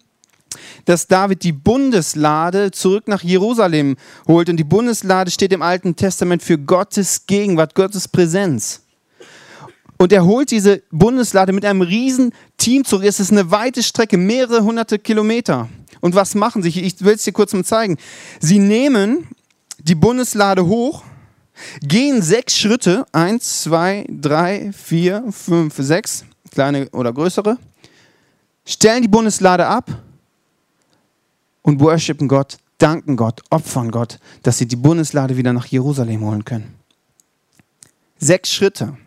dass 0.85 1.07
David 1.07 1.43
die 1.43 1.53
Bundeslade 1.53 2.71
zurück 2.71 3.07
nach 3.07 3.23
Jerusalem 3.23 3.95
holt. 4.27 4.49
Und 4.49 4.57
die 4.57 4.63
Bundeslade 4.63 5.31
steht 5.31 5.53
im 5.53 5.61
Alten 5.61 5.95
Testament 5.95 6.43
für 6.43 6.57
Gottes 6.57 7.25
Gegenwart, 7.25 7.73
Gottes 7.75 8.07
Präsenz. 8.07 8.81
Und 10.01 10.11
er 10.11 10.25
holt 10.25 10.49
diese 10.49 10.81
Bundeslade 10.89 11.53
mit 11.53 11.63
einem 11.63 11.83
riesen 11.83 12.33
Team 12.57 12.83
zurück. 12.83 13.05
Es 13.05 13.19
ist 13.19 13.31
eine 13.31 13.51
weite 13.51 13.83
Strecke, 13.83 14.17
mehrere 14.17 14.63
hunderte 14.63 14.97
Kilometer. 14.97 15.69
Und 15.99 16.15
was 16.15 16.33
machen 16.33 16.63
sie? 16.63 16.69
Ich 16.69 17.01
will 17.01 17.13
es 17.13 17.23
dir 17.23 17.33
kurz 17.33 17.53
mal 17.53 17.63
zeigen. 17.63 17.97
Sie 18.39 18.57
nehmen 18.57 19.27
die 19.77 19.93
Bundeslade 19.93 20.65
hoch, 20.65 21.03
gehen 21.83 22.23
sechs 22.23 22.57
Schritte, 22.57 23.05
eins, 23.11 23.61
zwei, 23.61 24.07
drei, 24.09 24.71
vier, 24.73 25.23
fünf, 25.29 25.75
sechs, 25.77 26.25
kleine 26.49 26.89
oder 26.89 27.13
größere, 27.13 27.59
stellen 28.65 29.03
die 29.03 29.07
Bundeslade 29.07 29.67
ab 29.67 29.87
und 31.61 31.79
worshipen 31.79 32.27
Gott, 32.27 32.57
danken 32.79 33.17
Gott, 33.17 33.43
opfern 33.51 33.91
Gott, 33.91 34.17
dass 34.41 34.57
sie 34.57 34.65
die 34.65 34.77
Bundeslade 34.77 35.37
wieder 35.37 35.53
nach 35.53 35.67
Jerusalem 35.67 36.21
holen 36.21 36.43
können. 36.43 36.73
Sechs 38.17 38.51
Schritte 38.51 38.97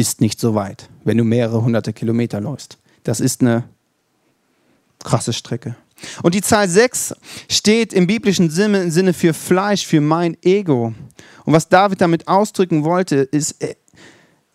ist 0.00 0.20
nicht 0.20 0.40
so 0.40 0.54
weit, 0.54 0.88
wenn 1.04 1.18
du 1.18 1.24
mehrere 1.24 1.62
hunderte 1.62 1.92
Kilometer 1.92 2.40
läufst. 2.40 2.78
Das 3.04 3.20
ist 3.20 3.40
eine 3.40 3.64
krasse 5.02 5.32
Strecke. 5.32 5.76
Und 6.22 6.34
die 6.34 6.40
Zahl 6.40 6.68
6 6.68 7.14
steht 7.48 7.92
im 7.92 8.06
biblischen 8.06 8.50
Sinne 8.50 9.12
für 9.12 9.34
Fleisch, 9.34 9.86
für 9.86 10.00
mein 10.00 10.36
Ego. 10.42 10.94
Und 11.44 11.52
was 11.52 11.68
David 11.68 12.00
damit 12.00 12.28
ausdrücken 12.28 12.84
wollte, 12.84 13.16
ist 13.16 13.62
äh, 13.62 13.74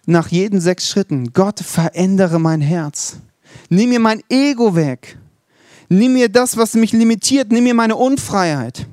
nach 0.05 0.29
jeden 0.29 0.59
sechs 0.61 0.89
Schritten, 0.89 1.33
Gott, 1.33 1.59
verändere 1.59 2.39
mein 2.39 2.61
Herz. 2.61 3.17
Nimm 3.69 3.89
mir 3.89 3.99
mein 3.99 4.21
Ego 4.29 4.75
weg. 4.75 5.17
Nimm 5.89 6.13
mir 6.13 6.29
das, 6.29 6.57
was 6.57 6.73
mich 6.73 6.93
limitiert. 6.93 7.51
Nimm 7.51 7.63
mir 7.63 7.73
meine 7.73 7.95
Unfreiheit. 7.95 8.87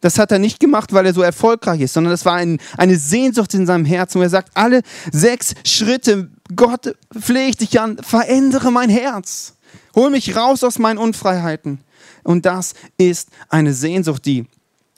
Das 0.00 0.18
hat 0.18 0.30
er 0.30 0.38
nicht 0.38 0.60
gemacht, 0.60 0.92
weil 0.92 1.06
er 1.06 1.14
so 1.14 1.22
erfolgreich 1.22 1.80
ist, 1.80 1.92
sondern 1.92 2.12
das 2.12 2.24
war 2.24 2.34
ein, 2.34 2.58
eine 2.76 2.96
Sehnsucht 2.96 3.52
in 3.54 3.66
seinem 3.66 3.84
Herzen, 3.84 4.20
wo 4.20 4.22
er 4.22 4.30
sagt, 4.30 4.50
alle 4.54 4.82
sechs 5.10 5.54
Schritte, 5.64 6.30
Gott, 6.54 6.94
flehe 7.18 7.48
ich 7.48 7.56
dich 7.56 7.80
an, 7.80 7.98
verändere 7.98 8.70
mein 8.70 8.90
Herz. 8.90 9.54
Hol 9.94 10.10
mich 10.10 10.36
raus 10.36 10.62
aus 10.62 10.78
meinen 10.78 10.98
Unfreiheiten. 10.98 11.80
Und 12.22 12.46
das 12.46 12.74
ist 12.96 13.30
eine 13.48 13.74
Sehnsucht, 13.74 14.24
die 14.24 14.46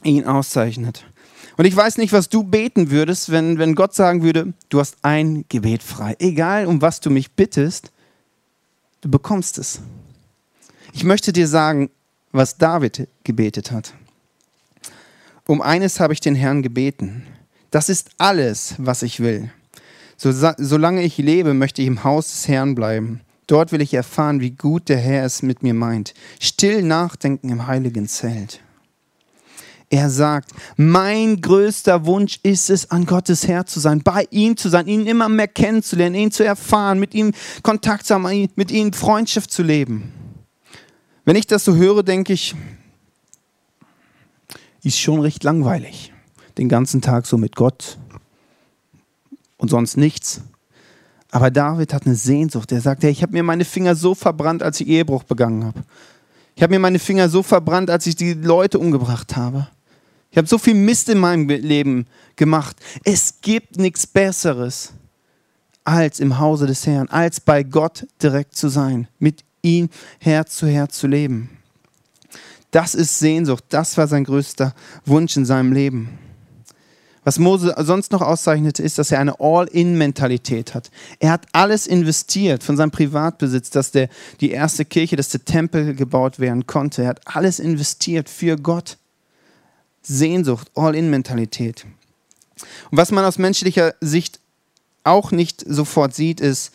ihn 0.04 0.26
auszeichnet. 0.26 1.04
Und 1.56 1.64
ich 1.64 1.76
weiß 1.76 1.98
nicht, 1.98 2.12
was 2.12 2.28
du 2.28 2.42
beten 2.42 2.90
würdest, 2.90 3.30
wenn, 3.30 3.58
wenn 3.58 3.74
Gott 3.74 3.94
sagen 3.94 4.22
würde, 4.22 4.52
du 4.68 4.80
hast 4.80 4.96
ein 5.02 5.44
Gebet 5.48 5.82
frei. 5.82 6.16
Egal, 6.18 6.66
um 6.66 6.80
was 6.80 7.00
du 7.00 7.10
mich 7.10 7.32
bittest, 7.32 7.90
du 9.00 9.10
bekommst 9.10 9.58
es. 9.58 9.80
Ich 10.92 11.04
möchte 11.04 11.32
dir 11.32 11.46
sagen, 11.46 11.90
was 12.32 12.56
David 12.56 13.08
gebetet 13.24 13.70
hat. 13.70 13.92
Um 15.50 15.62
eines 15.62 15.98
habe 15.98 16.12
ich 16.12 16.20
den 16.20 16.36
Herrn 16.36 16.62
gebeten. 16.62 17.24
Das 17.72 17.88
ist 17.88 18.10
alles, 18.18 18.76
was 18.78 19.02
ich 19.02 19.18
will. 19.18 19.50
So, 20.16 20.30
solange 20.58 21.02
ich 21.02 21.18
lebe, 21.18 21.54
möchte 21.54 21.82
ich 21.82 21.88
im 21.88 22.04
Haus 22.04 22.30
des 22.30 22.46
Herrn 22.46 22.76
bleiben. 22.76 23.22
Dort 23.48 23.72
will 23.72 23.80
ich 23.80 23.92
erfahren, 23.92 24.40
wie 24.40 24.52
gut 24.52 24.88
der 24.88 24.98
Herr 24.98 25.24
es 25.24 25.42
mit 25.42 25.64
mir 25.64 25.74
meint. 25.74 26.14
Still 26.38 26.82
nachdenken 26.82 27.48
im 27.48 27.66
heiligen 27.66 28.06
Zelt. 28.06 28.60
Er 29.88 30.08
sagt, 30.08 30.52
mein 30.76 31.40
größter 31.40 32.06
Wunsch 32.06 32.38
ist 32.44 32.70
es, 32.70 32.92
an 32.92 33.04
Gottes 33.04 33.48
Herz 33.48 33.72
zu 33.72 33.80
sein, 33.80 34.02
bei 34.04 34.28
ihm 34.30 34.56
zu 34.56 34.68
sein, 34.68 34.86
ihn 34.86 35.04
immer 35.04 35.28
mehr 35.28 35.48
kennenzulernen, 35.48 36.14
ihn 36.14 36.30
zu 36.30 36.44
erfahren, 36.44 37.00
mit 37.00 37.12
ihm 37.12 37.32
Kontakt 37.64 38.06
zu 38.06 38.14
haben, 38.14 38.48
mit 38.54 38.70
ihm 38.70 38.92
Freundschaft 38.92 39.50
zu 39.50 39.64
leben. 39.64 40.12
Wenn 41.24 41.34
ich 41.34 41.48
das 41.48 41.64
so 41.64 41.74
höre, 41.74 42.04
denke 42.04 42.34
ich, 42.34 42.54
ist 44.82 44.98
schon 44.98 45.20
recht 45.20 45.44
langweilig. 45.44 46.12
Den 46.58 46.68
ganzen 46.68 47.00
Tag 47.00 47.26
so 47.26 47.36
mit 47.36 47.56
Gott 47.56 47.98
und 49.56 49.68
sonst 49.68 49.96
nichts. 49.96 50.42
Aber 51.30 51.50
David 51.50 51.94
hat 51.94 52.06
eine 52.06 52.16
Sehnsucht. 52.16 52.72
Er 52.72 52.80
sagt, 52.80 53.02
hey, 53.02 53.10
ich 53.10 53.22
habe 53.22 53.32
mir 53.32 53.42
meine 53.42 53.64
Finger 53.64 53.94
so 53.94 54.14
verbrannt, 54.14 54.62
als 54.62 54.80
ich 54.80 54.88
Ehebruch 54.88 55.22
begangen 55.22 55.64
habe. 55.64 55.82
Ich 56.56 56.62
habe 56.62 56.74
mir 56.74 56.80
meine 56.80 56.98
Finger 56.98 57.28
so 57.28 57.42
verbrannt, 57.42 57.88
als 57.88 58.06
ich 58.06 58.16
die 58.16 58.34
Leute 58.34 58.78
umgebracht 58.78 59.36
habe. 59.36 59.68
Ich 60.30 60.38
habe 60.38 60.48
so 60.48 60.58
viel 60.58 60.74
Mist 60.74 61.08
in 61.08 61.18
meinem 61.18 61.48
Leben 61.48 62.06
gemacht. 62.36 62.76
Es 63.04 63.40
gibt 63.40 63.78
nichts 63.78 64.06
Besseres, 64.06 64.92
als 65.84 66.20
im 66.20 66.38
Hause 66.38 66.66
des 66.66 66.86
Herrn, 66.86 67.08
als 67.08 67.40
bei 67.40 67.62
Gott 67.62 68.06
direkt 68.22 68.56
zu 68.56 68.68
sein, 68.68 69.08
mit 69.18 69.44
ihm 69.62 69.88
Herz 70.18 70.56
zu 70.56 70.66
Herz 70.66 70.98
zu 70.98 71.06
leben. 71.06 71.50
Das 72.70 72.94
ist 72.94 73.18
Sehnsucht. 73.18 73.64
Das 73.68 73.96
war 73.96 74.06
sein 74.06 74.24
größter 74.24 74.74
Wunsch 75.04 75.36
in 75.36 75.44
seinem 75.44 75.72
Leben. 75.72 76.18
Was 77.22 77.38
Mose 77.38 77.74
sonst 77.78 78.12
noch 78.12 78.22
auszeichnete, 78.22 78.82
ist, 78.82 78.98
dass 78.98 79.10
er 79.10 79.20
eine 79.20 79.40
All-in-Mentalität 79.40 80.74
hat. 80.74 80.90
Er 81.18 81.32
hat 81.32 81.46
alles 81.52 81.86
investiert 81.86 82.64
von 82.64 82.78
seinem 82.78 82.90
Privatbesitz, 82.90 83.68
dass 83.70 83.90
der, 83.90 84.08
die 84.40 84.50
erste 84.50 84.86
Kirche, 84.86 85.16
dass 85.16 85.28
der 85.28 85.44
Tempel 85.44 85.94
gebaut 85.94 86.38
werden 86.38 86.66
konnte. 86.66 87.02
Er 87.02 87.08
hat 87.08 87.20
alles 87.26 87.58
investiert 87.58 88.30
für 88.30 88.56
Gott. 88.56 88.96
Sehnsucht, 90.02 90.70
All-in-Mentalität. 90.74 91.84
Und 92.90 92.96
was 92.98 93.10
man 93.10 93.24
aus 93.24 93.36
menschlicher 93.36 93.94
Sicht 94.00 94.40
auch 95.04 95.30
nicht 95.30 95.62
sofort 95.66 96.14
sieht, 96.14 96.40
ist, 96.40 96.72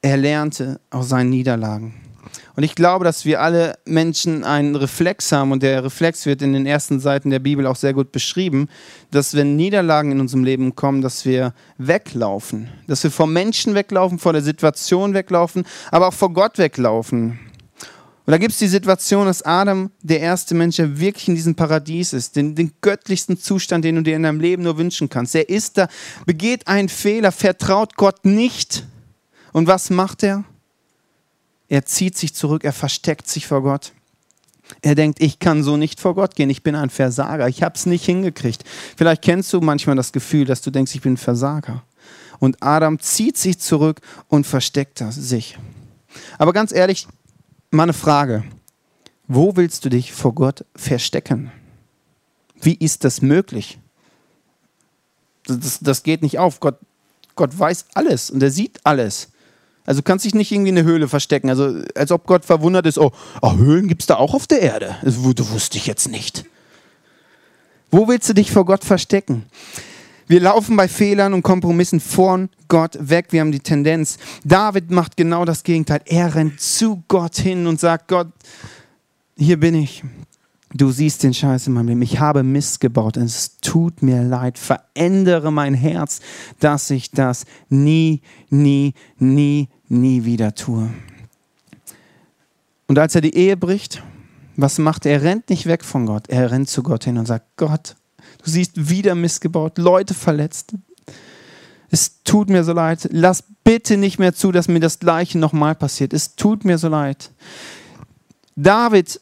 er 0.00 0.16
lernte 0.16 0.80
aus 0.90 1.08
seinen 1.08 1.30
Niederlagen. 1.30 2.01
Und 2.54 2.62
ich 2.62 2.74
glaube, 2.74 3.04
dass 3.04 3.24
wir 3.24 3.40
alle 3.40 3.78
Menschen 3.84 4.44
einen 4.44 4.76
Reflex 4.76 5.32
haben 5.32 5.52
und 5.52 5.62
der 5.62 5.84
Reflex 5.84 6.26
wird 6.26 6.42
in 6.42 6.52
den 6.52 6.66
ersten 6.66 7.00
Seiten 7.00 7.30
der 7.30 7.38
Bibel 7.38 7.66
auch 7.66 7.76
sehr 7.76 7.94
gut 7.94 8.12
beschrieben, 8.12 8.68
dass 9.10 9.34
wenn 9.34 9.56
Niederlagen 9.56 10.12
in 10.12 10.20
unserem 10.20 10.44
Leben 10.44 10.74
kommen, 10.74 11.02
dass 11.02 11.24
wir 11.24 11.54
weglaufen, 11.78 12.68
dass 12.86 13.02
wir 13.04 13.10
vor 13.10 13.26
Menschen 13.26 13.74
weglaufen, 13.74 14.18
vor 14.18 14.32
der 14.32 14.42
Situation 14.42 15.14
weglaufen, 15.14 15.64
aber 15.90 16.08
auch 16.08 16.14
vor 16.14 16.32
Gott 16.32 16.58
weglaufen. 16.58 17.38
Und 18.24 18.30
da 18.30 18.38
gibt 18.38 18.52
es 18.52 18.58
die 18.58 18.68
Situation, 18.68 19.26
dass 19.26 19.42
Adam 19.42 19.90
der 20.00 20.20
erste 20.20 20.54
Mensch, 20.54 20.76
der 20.76 21.00
wirklich 21.00 21.26
in 21.26 21.34
diesem 21.34 21.56
Paradies 21.56 22.12
ist, 22.12 22.36
den, 22.36 22.54
den 22.54 22.72
göttlichsten 22.80 23.36
Zustand, 23.36 23.84
den 23.84 23.96
du 23.96 24.02
dir 24.02 24.14
in 24.14 24.22
deinem 24.22 24.38
Leben 24.38 24.62
nur 24.62 24.78
wünschen 24.78 25.08
kannst. 25.08 25.34
Er 25.34 25.48
ist 25.48 25.76
da, 25.76 25.88
begeht 26.24 26.68
einen 26.68 26.88
Fehler, 26.88 27.32
vertraut 27.32 27.96
Gott 27.96 28.24
nicht. 28.24 28.86
Und 29.52 29.66
was 29.66 29.90
macht 29.90 30.22
er? 30.22 30.44
Er 31.72 31.86
zieht 31.86 32.18
sich 32.18 32.34
zurück, 32.34 32.64
er 32.64 32.74
versteckt 32.74 33.26
sich 33.26 33.46
vor 33.46 33.62
Gott. 33.62 33.92
Er 34.82 34.94
denkt, 34.94 35.22
ich 35.22 35.38
kann 35.38 35.62
so 35.62 35.78
nicht 35.78 36.00
vor 36.00 36.14
Gott 36.14 36.34
gehen, 36.34 36.50
ich 36.50 36.62
bin 36.62 36.74
ein 36.74 36.90
Versager, 36.90 37.48
ich 37.48 37.62
habe 37.62 37.76
es 37.76 37.86
nicht 37.86 38.04
hingekriegt. 38.04 38.64
Vielleicht 38.94 39.22
kennst 39.22 39.50
du 39.54 39.60
manchmal 39.62 39.96
das 39.96 40.12
Gefühl, 40.12 40.44
dass 40.44 40.60
du 40.60 40.70
denkst, 40.70 40.94
ich 40.94 41.00
bin 41.00 41.14
ein 41.14 41.16
Versager. 41.16 41.82
Und 42.40 42.62
Adam 42.62 42.98
zieht 42.98 43.38
sich 43.38 43.58
zurück 43.58 44.02
und 44.28 44.46
versteckt 44.46 45.02
sich. 45.12 45.58
Aber 46.36 46.52
ganz 46.52 46.72
ehrlich, 46.72 47.08
Meine 47.70 47.94
Frage. 47.94 48.44
Wo 49.26 49.56
willst 49.56 49.86
du 49.86 49.88
dich 49.88 50.12
vor 50.12 50.34
Gott 50.34 50.66
verstecken? 50.76 51.52
Wie 52.60 52.74
ist 52.74 53.04
das 53.04 53.22
möglich? 53.22 53.78
Das, 55.46 55.78
das 55.80 56.02
geht 56.02 56.20
nicht 56.20 56.38
auf. 56.38 56.60
Gott, 56.60 56.76
Gott 57.34 57.58
weiß 57.58 57.86
alles 57.94 58.28
und 58.28 58.42
er 58.42 58.50
sieht 58.50 58.84
alles. 58.84 59.31
Also 59.84 60.00
du 60.00 60.04
kannst 60.04 60.24
dich 60.24 60.34
nicht 60.34 60.52
irgendwie 60.52 60.70
in 60.70 60.78
eine 60.78 60.86
Höhle 60.86 61.08
verstecken. 61.08 61.48
Also 61.50 61.82
als 61.94 62.12
ob 62.12 62.26
Gott 62.26 62.44
verwundert 62.44 62.86
ist, 62.86 62.98
oh, 62.98 63.12
oh 63.40 63.54
Höhlen 63.54 63.88
gibt 63.88 64.02
es 64.02 64.06
da 64.06 64.16
auch 64.16 64.34
auf 64.34 64.46
der 64.46 64.60
Erde. 64.60 64.96
Das 65.02 65.22
wusste 65.22 65.78
ich 65.78 65.86
jetzt 65.86 66.08
nicht. 66.08 66.44
Wo 67.90 68.08
willst 68.08 68.28
du 68.28 68.32
dich 68.32 68.50
vor 68.52 68.64
Gott 68.64 68.84
verstecken? 68.84 69.44
Wir 70.26 70.40
laufen 70.40 70.76
bei 70.76 70.88
Fehlern 70.88 71.34
und 71.34 71.42
Kompromissen 71.42 72.00
von 72.00 72.48
Gott 72.68 72.96
weg. 72.98 73.26
Wir 73.30 73.40
haben 73.40 73.52
die 73.52 73.60
Tendenz. 73.60 74.18
David 74.44 74.90
macht 74.90 75.16
genau 75.16 75.44
das 75.44 75.62
Gegenteil. 75.62 76.00
Er 76.06 76.34
rennt 76.34 76.60
zu 76.60 77.02
Gott 77.08 77.36
hin 77.36 77.66
und 77.66 77.80
sagt, 77.80 78.08
Gott, 78.08 78.28
hier 79.36 79.58
bin 79.58 79.74
ich. 79.74 80.02
Du 80.74 80.90
siehst 80.90 81.22
den 81.22 81.34
Scheiß 81.34 81.66
in 81.66 81.74
meinem 81.74 81.88
Leben. 81.88 82.02
Ich 82.02 82.18
habe 82.18 82.42
Mist 82.42 82.80
gebaut. 82.80 83.16
Es 83.16 83.58
tut 83.60 84.02
mir 84.02 84.22
leid. 84.22 84.58
Verändere 84.58 85.52
mein 85.52 85.74
Herz, 85.74 86.20
dass 86.60 86.88
ich 86.90 87.10
das 87.10 87.44
nie, 87.68 88.22
nie, 88.48 88.94
nie, 89.18 89.68
nie 89.88 90.24
wieder 90.24 90.54
tue. 90.54 90.88
Und 92.86 92.98
als 92.98 93.14
er 93.14 93.20
die 93.20 93.34
Ehe 93.34 93.56
bricht, 93.56 94.02
was 94.56 94.78
macht 94.78 95.06
er? 95.06 95.12
Er 95.12 95.22
rennt 95.22 95.50
nicht 95.50 95.66
weg 95.66 95.84
von 95.84 96.06
Gott. 96.06 96.28
Er 96.28 96.50
rennt 96.50 96.68
zu 96.68 96.82
Gott 96.82 97.04
hin 97.04 97.18
und 97.18 97.26
sagt, 97.26 97.46
Gott, 97.56 97.96
Du 98.44 98.50
siehst 98.50 98.88
wieder 98.88 99.14
missgebaut, 99.14 99.78
Leute 99.78 100.14
verletzt. 100.14 100.74
Es 101.90 102.22
tut 102.24 102.48
mir 102.48 102.64
so 102.64 102.72
leid. 102.72 103.08
Lass 103.12 103.44
bitte 103.64 103.96
nicht 103.96 104.18
mehr 104.18 104.34
zu, 104.34 104.50
dass 104.50 104.68
mir 104.68 104.80
das 104.80 104.98
Gleiche 104.98 105.38
nochmal 105.38 105.74
passiert. 105.74 106.12
Es 106.12 106.34
tut 106.34 106.64
mir 106.64 106.78
so 106.78 106.88
leid. 106.88 107.30
David 108.56 109.20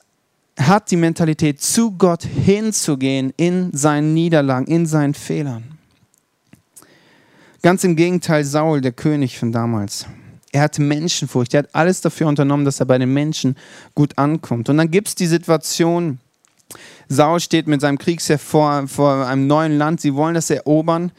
hat 0.68 0.90
die 0.90 0.96
Mentalität, 0.96 1.60
zu 1.60 1.92
Gott 1.92 2.22
hinzugehen 2.22 3.32
in 3.36 3.70
seinen 3.72 4.14
Niederlagen, 4.14 4.66
in 4.66 4.86
seinen 4.86 5.14
Fehlern. 5.14 5.64
Ganz 7.62 7.84
im 7.84 7.96
Gegenteil, 7.96 8.44
Saul, 8.44 8.80
der 8.80 8.92
König 8.92 9.38
von 9.38 9.52
damals. 9.52 10.06
Er 10.52 10.62
hatte 10.62 10.82
Menschenfurcht. 10.82 11.54
Er 11.54 11.60
hat 11.60 11.74
alles 11.74 12.00
dafür 12.00 12.26
unternommen, 12.26 12.64
dass 12.64 12.80
er 12.80 12.86
bei 12.86 12.98
den 12.98 13.12
Menschen 13.12 13.56
gut 13.94 14.16
ankommt. 14.18 14.68
Und 14.68 14.78
dann 14.78 14.90
gibt 14.90 15.08
es 15.08 15.14
die 15.14 15.26
Situation, 15.26 16.18
Saul 17.08 17.40
steht 17.40 17.66
mit 17.66 17.80
seinem 17.80 17.98
Kriegsheer 17.98 18.38
vor, 18.38 18.88
vor 18.88 19.26
einem 19.26 19.46
neuen 19.46 19.78
Land. 19.78 20.00
Sie 20.00 20.14
wollen 20.14 20.34
das 20.34 20.50
erobern. 20.50 21.12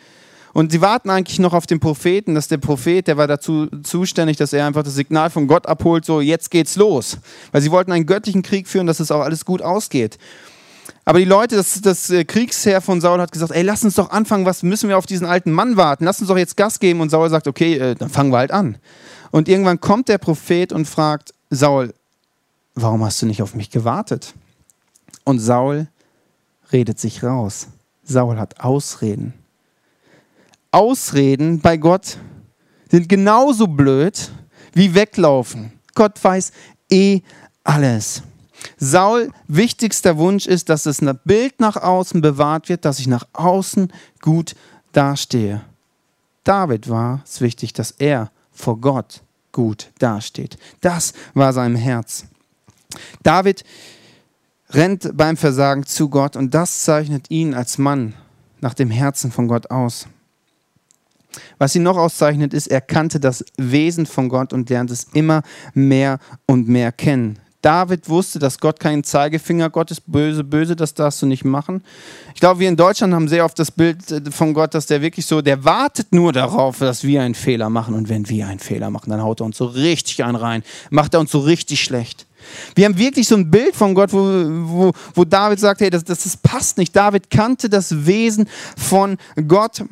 Und 0.53 0.71
sie 0.71 0.81
warten 0.81 1.09
eigentlich 1.09 1.39
noch 1.39 1.53
auf 1.53 1.65
den 1.65 1.79
Propheten, 1.79 2.35
dass 2.35 2.47
der 2.47 2.57
Prophet, 2.57 3.07
der 3.07 3.17
war 3.17 3.27
dazu 3.27 3.67
zuständig, 3.83 4.37
dass 4.37 4.51
er 4.53 4.65
einfach 4.65 4.83
das 4.83 4.95
Signal 4.95 5.29
von 5.29 5.47
Gott 5.47 5.65
abholt, 5.65 6.03
so 6.03 6.19
jetzt 6.19 6.51
geht's 6.51 6.75
los. 6.75 7.17
Weil 7.51 7.61
sie 7.61 7.71
wollten 7.71 7.91
einen 7.91 8.05
göttlichen 8.05 8.41
Krieg 8.41 8.67
führen, 8.67 8.87
dass 8.87 8.99
es 8.99 9.11
auch 9.11 9.21
alles 9.21 9.45
gut 9.45 9.61
ausgeht. 9.61 10.17
Aber 11.05 11.19
die 11.19 11.25
Leute, 11.25 11.55
das, 11.55 11.81
das 11.81 12.09
äh, 12.09 12.25
Kriegsheer 12.25 12.81
von 12.81 13.01
Saul 13.01 13.19
hat 13.19 13.31
gesagt, 13.31 13.51
ey, 13.51 13.63
lass 13.63 13.83
uns 13.83 13.95
doch 13.95 14.11
anfangen, 14.11 14.45
was 14.45 14.61
müssen 14.61 14.87
wir 14.89 14.97
auf 14.97 15.05
diesen 15.05 15.25
alten 15.25 15.51
Mann 15.51 15.77
warten? 15.77 16.05
Lass 16.05 16.19
uns 16.19 16.27
doch 16.27 16.37
jetzt 16.37 16.57
Gas 16.57 16.79
geben. 16.79 17.01
Und 17.01 17.09
Saul 17.09 17.29
sagt, 17.29 17.47
okay, 17.47 17.77
äh, 17.77 17.95
dann 17.95 18.09
fangen 18.09 18.31
wir 18.31 18.37
halt 18.37 18.51
an. 18.51 18.77
Und 19.31 19.47
irgendwann 19.47 19.79
kommt 19.79 20.09
der 20.09 20.17
Prophet 20.17 20.71
und 20.73 20.85
fragt, 20.85 21.33
Saul, 21.49 21.93
warum 22.75 23.03
hast 23.03 23.21
du 23.21 23.25
nicht 23.25 23.41
auf 23.41 23.55
mich 23.55 23.71
gewartet? 23.71 24.33
Und 25.23 25.39
Saul 25.39 25.87
redet 26.71 26.99
sich 26.99 27.23
raus. 27.23 27.67
Saul 28.03 28.37
hat 28.37 28.59
Ausreden. 28.59 29.33
Ausreden 30.71 31.59
bei 31.59 31.77
Gott 31.77 32.17
sind 32.89 33.09
genauso 33.09 33.67
blöd 33.67 34.31
wie 34.73 34.93
weglaufen. 34.93 35.73
Gott 35.95 36.21
weiß 36.23 36.51
eh 36.89 37.21
alles. 37.63 38.23
Saul 38.77 39.31
wichtigster 39.47 40.17
Wunsch 40.17 40.45
ist, 40.45 40.69
dass 40.69 40.83
das 40.83 41.01
Bild 41.25 41.59
nach 41.59 41.75
außen 41.75 42.21
bewahrt 42.21 42.69
wird, 42.69 42.85
dass 42.85 42.99
ich 42.99 43.07
nach 43.07 43.27
außen 43.33 43.91
gut 44.21 44.55
dastehe. 44.93 45.61
David 46.43 46.89
war 46.89 47.21
es 47.25 47.41
wichtig, 47.41 47.73
dass 47.73 47.91
er 47.91 48.31
vor 48.51 48.79
Gott 48.79 49.21
gut 49.51 49.91
dasteht. 49.99 50.57
Das 50.81 51.13
war 51.33 51.53
sein 51.53 51.75
Herz. 51.75 52.25
David 53.23 53.63
rennt 54.69 55.15
beim 55.15 55.37
Versagen 55.37 55.85
zu 55.85 56.09
Gott 56.09 56.35
und 56.35 56.53
das 56.53 56.83
zeichnet 56.83 57.29
ihn 57.29 57.53
als 57.53 57.77
Mann 57.77 58.13
nach 58.61 58.73
dem 58.73 58.89
Herzen 58.89 59.31
von 59.31 59.47
Gott 59.47 59.69
aus. 59.69 60.07
Was 61.57 61.75
ihn 61.75 61.83
noch 61.83 61.97
auszeichnet, 61.97 62.53
ist, 62.53 62.67
er 62.67 62.81
kannte 62.81 63.19
das 63.19 63.45
Wesen 63.57 64.05
von 64.05 64.29
Gott 64.29 64.53
und 64.53 64.69
lernt 64.69 64.91
es 64.91 65.07
immer 65.13 65.41
mehr 65.73 66.19
und 66.45 66.67
mehr 66.67 66.91
kennen. 66.91 67.39
David 67.61 68.09
wusste, 68.09 68.39
dass 68.39 68.59
Gott 68.59 68.79
kein 68.79 69.03
Zeigefinger 69.03 69.69
Gott 69.69 69.91
ist, 69.91 70.11
böse, 70.11 70.43
böse, 70.43 70.75
das 70.75 70.95
darfst 70.95 71.21
du 71.21 71.27
nicht 71.27 71.45
machen. 71.45 71.83
Ich 72.33 72.39
glaube, 72.39 72.59
wir 72.59 72.67
in 72.67 72.75
Deutschland 72.75 73.13
haben 73.13 73.27
sehr 73.27 73.45
oft 73.45 73.57
das 73.59 73.69
Bild 73.69 74.11
äh, 74.11 74.31
von 74.31 74.53
Gott, 74.53 74.73
dass 74.73 74.87
der 74.87 75.01
wirklich 75.01 75.27
so, 75.27 75.41
der 75.41 75.63
wartet 75.63 76.11
nur 76.11 76.33
darauf, 76.33 76.79
dass 76.79 77.03
wir 77.03 77.21
einen 77.21 77.35
Fehler 77.35 77.69
machen. 77.69 77.93
Und 77.93 78.09
wenn 78.09 78.27
wir 78.29 78.47
einen 78.47 78.59
Fehler 78.59 78.89
machen, 78.89 79.11
dann 79.11 79.21
haut 79.21 79.41
er 79.41 79.45
uns 79.45 79.57
so 79.57 79.65
richtig 79.65 80.23
einen 80.23 80.35
rein, 80.35 80.63
macht 80.89 81.13
er 81.13 81.19
uns 81.19 81.31
so 81.31 81.39
richtig 81.39 81.81
schlecht. 81.81 82.25
Wir 82.73 82.85
haben 82.85 82.97
wirklich 82.97 83.27
so 83.27 83.35
ein 83.35 83.51
Bild 83.51 83.75
von 83.75 83.93
Gott, 83.93 84.11
wo, 84.11 84.17
wo, 84.19 84.91
wo 85.13 85.23
David 85.23 85.59
sagt, 85.59 85.81
hey, 85.81 85.91
das, 85.91 86.03
das, 86.03 86.23
das 86.23 86.37
passt 86.37 86.79
nicht. 86.79 86.95
David 86.95 87.29
kannte 87.29 87.69
das 87.69 88.07
Wesen 88.07 88.47
von 88.75 89.17
Gott. 89.47 89.83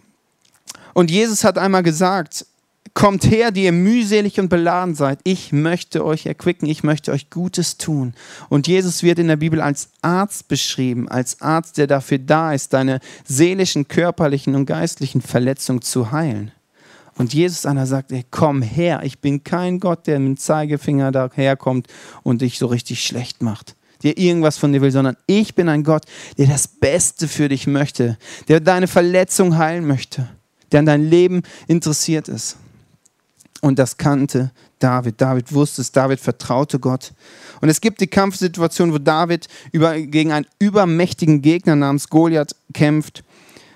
Und 0.93 1.11
Jesus 1.11 1.43
hat 1.43 1.57
einmal 1.57 1.83
gesagt, 1.83 2.45
Kommt 2.93 3.29
her, 3.29 3.51
die 3.51 3.65
ihr 3.65 3.71
mühselig 3.71 4.39
und 4.39 4.49
beladen 4.49 4.95
seid. 4.95 5.19
Ich 5.23 5.51
möchte 5.51 6.03
euch 6.03 6.25
erquicken, 6.25 6.67
ich 6.67 6.83
möchte 6.83 7.11
euch 7.11 7.29
Gutes 7.29 7.77
tun. 7.77 8.13
Und 8.49 8.67
Jesus 8.67 9.03
wird 9.03 9.19
in 9.19 9.27
der 9.27 9.35
Bibel 9.35 9.61
als 9.61 9.89
Arzt 10.01 10.47
beschrieben, 10.47 11.07
als 11.07 11.41
Arzt, 11.41 11.77
der 11.77 11.87
dafür 11.87 12.17
da 12.17 12.53
ist, 12.53 12.73
deine 12.73 12.99
seelischen, 13.25 13.87
körperlichen 13.87 14.55
und 14.55 14.65
geistlichen 14.65 15.21
Verletzungen 15.21 15.81
zu 15.81 16.11
heilen. 16.11 16.51
Und 17.15 17.33
Jesus 17.33 17.65
einer 17.65 17.85
sagt, 17.85 18.11
ey, 18.11 18.25
komm 18.31 18.61
her, 18.61 19.01
ich 19.03 19.19
bin 19.19 19.43
kein 19.43 19.79
Gott, 19.79 20.07
der 20.07 20.19
mit 20.19 20.27
dem 20.27 20.37
Zeigefinger 20.37 21.11
daherkommt 21.11 21.87
und 22.23 22.41
dich 22.41 22.57
so 22.57 22.67
richtig 22.67 23.03
schlecht 23.03 23.41
macht, 23.41 23.75
der 24.03 24.17
irgendwas 24.17 24.57
von 24.57 24.71
dir 24.73 24.81
will, 24.81 24.91
sondern 24.91 25.17
ich 25.27 25.53
bin 25.53 25.69
ein 25.69 25.83
Gott, 25.83 26.03
der 26.37 26.47
das 26.47 26.67
Beste 26.67 27.27
für 27.27 27.49
dich 27.49 27.67
möchte, 27.67 28.17
der 28.47 28.61
deine 28.61 28.87
Verletzung 28.87 29.57
heilen 29.57 29.85
möchte, 29.85 30.29
der 30.71 30.81
an 30.81 30.85
dein 30.85 31.09
Leben 31.09 31.43
interessiert 31.67 32.27
ist. 32.27 32.57
Und 33.61 33.77
das 33.77 33.97
kannte 33.97 34.51
David. 34.79 35.19
David 35.19 35.53
wusste 35.53 35.81
es, 35.81 35.91
David 35.91 36.19
vertraute 36.19 36.79
Gott. 36.79 37.11
Und 37.61 37.69
es 37.69 37.81
gibt 37.81 37.99
die 37.99 38.07
Kampfsituation, 38.07 38.93
wo 38.93 38.97
David 38.97 39.47
über, 39.71 39.99
gegen 39.99 40.31
einen 40.31 40.47
übermächtigen 40.59 41.41
Gegner 41.41 41.75
namens 41.75 42.09
Goliath 42.09 42.55
kämpft. 42.73 43.23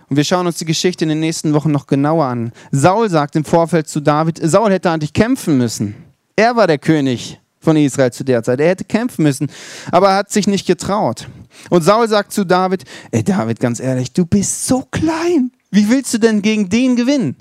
Und 0.10 0.18
wir 0.18 0.24
schauen 0.24 0.48
uns 0.48 0.58
die 0.58 0.66
Geschichte 0.66 1.04
in 1.04 1.10
den 1.10 1.20
nächsten 1.20 1.54
Wochen 1.54 1.72
noch 1.72 1.88
genauer 1.88 2.26
an. 2.26 2.54
Saul 2.72 3.10
sagt 3.10 3.36
im 3.36 3.44
Vorfeld 3.44 3.90
zu 3.90 4.00
David, 4.00 4.40
Saul 4.42 4.72
hätte 4.72 4.90
eigentlich 4.90 5.14
kämpfen 5.14 5.58
müssen. 5.58 5.96
Er 6.36 6.56
war 6.56 6.68
der 6.68 6.78
König 6.78 7.40
von 7.60 7.78
Israel 7.78 8.12
zu 8.12 8.24
der 8.24 8.44
Zeit. 8.44 8.60
Er 8.60 8.70
hätte 8.70 8.84
kämpfen 8.84 9.24
müssen, 9.24 9.48
aber 9.92 10.10
er 10.10 10.18
hat 10.18 10.32
sich 10.32 10.48
nicht 10.48 10.68
getraut. 10.68 11.28
Und 11.70 11.84
Saul 11.84 12.08
sagt 12.08 12.34
zu 12.34 12.46
David, 12.46 12.84
ey 13.12 13.24
David, 13.24 13.60
ganz 13.60 13.80
ehrlich, 13.80 14.12
du 14.14 14.26
bist 14.26 14.68
so 14.68 14.86
klein. 14.92 15.52
Wie 15.74 15.90
willst 15.90 16.14
du 16.14 16.20
denn 16.20 16.44
gegen 16.44 16.70
den 16.70 16.96
gewinnen? 16.96 17.36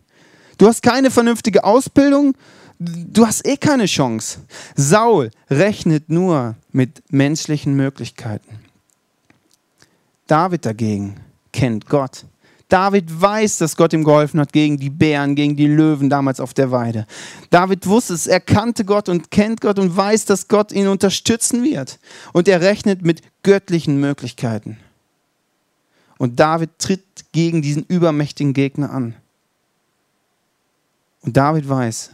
Du 0.56 0.66
hast 0.66 0.82
keine 0.82 1.10
vernünftige 1.10 1.64
Ausbildung. 1.64 2.34
Du 2.78 3.26
hast 3.26 3.46
eh 3.46 3.58
keine 3.58 3.84
Chance. 3.84 4.38
Saul 4.74 5.30
rechnet 5.50 6.08
nur 6.08 6.56
mit 6.72 7.02
menschlichen 7.10 7.74
Möglichkeiten. 7.74 8.58
David 10.26 10.64
dagegen 10.64 11.16
kennt 11.52 11.86
Gott. 11.86 12.24
David 12.70 13.04
weiß, 13.20 13.58
dass 13.58 13.76
Gott 13.76 13.92
ihm 13.92 14.02
geholfen 14.02 14.40
hat 14.40 14.54
gegen 14.54 14.78
die 14.78 14.88
Bären, 14.88 15.34
gegen 15.34 15.54
die 15.54 15.66
Löwen 15.66 16.08
damals 16.08 16.40
auf 16.40 16.54
der 16.54 16.70
Weide. 16.70 17.06
David 17.50 17.86
wusste 17.86 18.14
es, 18.14 18.26
er 18.26 18.40
kannte 18.40 18.86
Gott 18.86 19.10
und 19.10 19.30
kennt 19.30 19.60
Gott 19.60 19.78
und 19.78 19.94
weiß, 19.94 20.24
dass 20.24 20.48
Gott 20.48 20.72
ihn 20.72 20.86
unterstützen 20.88 21.62
wird. 21.64 21.98
Und 22.32 22.48
er 22.48 22.62
rechnet 22.62 23.02
mit 23.02 23.20
göttlichen 23.42 24.00
Möglichkeiten. 24.00 24.78
Und 26.18 26.38
David 26.38 26.70
tritt 26.78 27.02
gegen 27.32 27.62
diesen 27.62 27.84
übermächtigen 27.84 28.52
Gegner 28.52 28.90
an. 28.90 29.14
Und 31.22 31.36
David 31.36 31.68
weiß, 31.68 32.10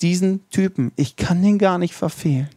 diesen 0.00 0.48
Typen, 0.50 0.92
ich 0.96 1.16
kann 1.16 1.42
den 1.42 1.58
gar 1.58 1.78
nicht 1.78 1.94
verfehlen. 1.94 2.48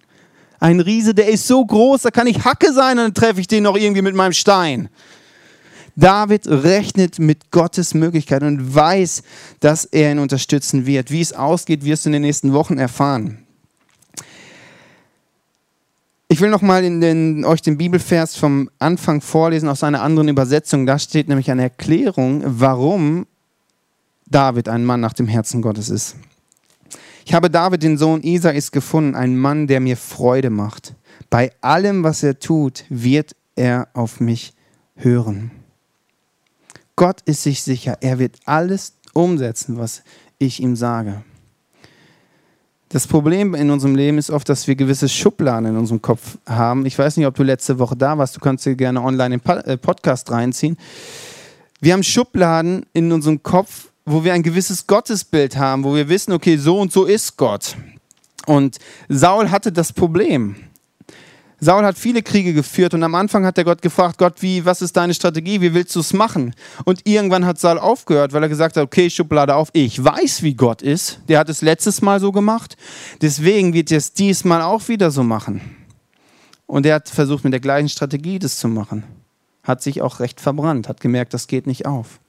Ein 0.59 0.79
Riese, 0.79 1.13
der 1.13 1.27
ist 1.27 1.47
so 1.47 1.63
groß, 1.63 2.03
da 2.03 2.11
kann 2.11 2.27
ich 2.27 2.43
Hacke 2.43 2.73
sein, 2.73 2.97
dann 2.97 3.13
treffe 3.13 3.41
ich 3.41 3.47
den 3.47 3.63
noch 3.63 3.75
irgendwie 3.75 4.01
mit 4.01 4.15
meinem 4.15 4.33
Stein. 4.33 4.89
David 5.95 6.47
rechnet 6.47 7.19
mit 7.19 7.51
Gottes 7.51 7.93
Möglichkeiten 7.93 8.45
und 8.45 8.75
weiß, 8.75 9.23
dass 9.59 9.85
er 9.85 10.11
ihn 10.11 10.19
unterstützen 10.19 10.85
wird. 10.85 11.09
Wie 11.09 11.21
es 11.21 11.33
ausgeht, 11.33 11.85
wirst 11.85 12.05
du 12.05 12.09
in 12.09 12.13
den 12.13 12.23
nächsten 12.23 12.53
Wochen 12.53 12.77
erfahren. 12.77 13.44
Ich 16.35 16.41
will 16.41 16.49
nochmal 16.49 16.81
den, 16.81 17.45
euch 17.45 17.61
den 17.61 17.77
Bibelvers 17.77 18.35
vom 18.35 18.69
Anfang 18.77 19.21
vorlesen 19.21 19.69
aus 19.69 19.83
einer 19.83 20.01
anderen 20.01 20.27
Übersetzung. 20.27 20.85
Da 20.85 20.99
steht 20.99 21.29
nämlich 21.29 21.49
eine 21.49 21.61
Erklärung, 21.61 22.43
warum 22.45 23.25
David 24.25 24.67
ein 24.67 24.83
Mann 24.83 24.99
nach 24.99 25.13
dem 25.13 25.29
Herzen 25.29 25.61
Gottes 25.61 25.89
ist. 25.89 26.17
Ich 27.23 27.33
habe 27.33 27.49
David, 27.49 27.83
den 27.83 27.97
Sohn 27.97 28.21
Isais, 28.21 28.71
gefunden, 28.71 29.15
einen 29.15 29.37
Mann, 29.37 29.67
der 29.67 29.79
mir 29.79 29.95
Freude 29.95 30.49
macht. 30.49 30.95
Bei 31.29 31.53
allem, 31.61 32.03
was 32.03 32.21
er 32.21 32.37
tut, 32.37 32.83
wird 32.89 33.33
er 33.55 33.87
auf 33.93 34.19
mich 34.19 34.51
hören. 34.97 35.51
Gott 36.97 37.21
ist 37.21 37.43
sich 37.43 37.63
sicher, 37.63 37.99
er 38.01 38.19
wird 38.19 38.39
alles 38.43 38.95
umsetzen, 39.13 39.77
was 39.77 40.03
ich 40.37 40.61
ihm 40.61 40.75
sage. 40.75 41.23
Das 42.95 43.07
Problem 43.07 43.55
in 43.55 43.71
unserem 43.71 43.93
Leben 43.93 44.17
ist 44.17 44.31
oft, 44.31 44.47
dass 44.47 44.67
wir 44.67 44.75
gewisse 44.75 45.09
Schubladen 45.09 45.65
in 45.65 45.75
unserem 45.75 46.01
Kopf 46.01 46.37
haben. 46.45 46.85
Ich 46.85 46.97
weiß 46.97 47.17
nicht, 47.17 47.25
ob 47.25 47.35
du 47.35 47.43
letzte 47.43 47.77
Woche 47.77 47.97
da 47.97 48.17
warst, 48.17 48.37
du 48.37 48.39
kannst 48.39 48.65
dir 48.65 48.73
gerne 48.77 49.01
online 49.01 49.37
den 49.37 49.55
äh, 49.65 49.75
Podcast 49.75 50.31
reinziehen. 50.31 50.77
Wir 51.81 51.91
haben 51.91 52.03
Schubladen 52.03 52.85
in 52.93 53.11
unserem 53.11 53.43
Kopf, 53.43 53.89
wo 54.05 54.23
wir 54.23 54.31
ein 54.31 54.43
gewisses 54.43 54.87
Gottesbild 54.87 55.57
haben, 55.57 55.83
wo 55.83 55.93
wir 55.93 56.07
wissen, 56.07 56.31
okay, 56.31 56.55
so 56.55 56.79
und 56.79 56.93
so 56.93 57.03
ist 57.03 57.35
Gott. 57.35 57.75
Und 58.45 58.77
Saul 59.09 59.51
hatte 59.51 59.73
das 59.73 59.91
Problem. 59.91 60.55
Saul 61.59 61.85
hat 61.85 61.97
viele 61.97 62.21
Kriege 62.21 62.53
geführt 62.53 62.93
und 62.93 63.03
am 63.03 63.15
Anfang 63.15 63.45
hat 63.45 63.57
er 63.57 63.63
Gott 63.63 63.81
gefragt, 63.81 64.17
Gott, 64.17 64.41
wie, 64.41 64.65
was 64.65 64.81
ist 64.81 64.97
deine 64.97 65.13
Strategie, 65.13 65.61
wie 65.61 65.73
willst 65.73 65.95
du 65.95 66.01
es 66.01 66.13
machen? 66.13 66.53
Und 66.83 67.07
irgendwann 67.07 67.45
hat 67.45 67.59
Saul 67.59 67.79
aufgehört, 67.79 68.33
weil 68.33 68.43
er 68.43 68.49
gesagt 68.49 68.75
hat, 68.75 68.83
okay, 68.83 69.09
Schublade 69.09 69.55
auf, 69.55 69.69
ich 69.73 70.03
weiß, 70.03 70.43
wie 70.43 70.53
Gott 70.53 70.81
ist. 70.81 71.19
Der 71.27 71.39
hat 71.39 71.49
es 71.49 71.61
letztes 71.61 72.01
Mal 72.01 72.19
so 72.19 72.31
gemacht, 72.31 72.75
deswegen 73.21 73.73
wird 73.73 73.91
er 73.91 73.99
es 73.99 74.13
diesmal 74.13 74.61
auch 74.61 74.87
wieder 74.89 75.11
so 75.11 75.23
machen. 75.23 75.61
Und 76.67 76.85
er 76.85 76.95
hat 76.95 77.09
versucht, 77.09 77.43
mit 77.43 77.53
der 77.53 77.59
gleichen 77.59 77.89
Strategie 77.89 78.39
das 78.39 78.57
zu 78.57 78.67
machen. 78.67 79.03
Hat 79.63 79.81
sich 79.81 80.01
auch 80.01 80.19
recht 80.19 80.41
verbrannt, 80.41 80.89
hat 80.89 80.99
gemerkt, 80.99 81.33
das 81.33 81.47
geht 81.47 81.67
nicht 81.67 81.85
auf. 81.85 82.19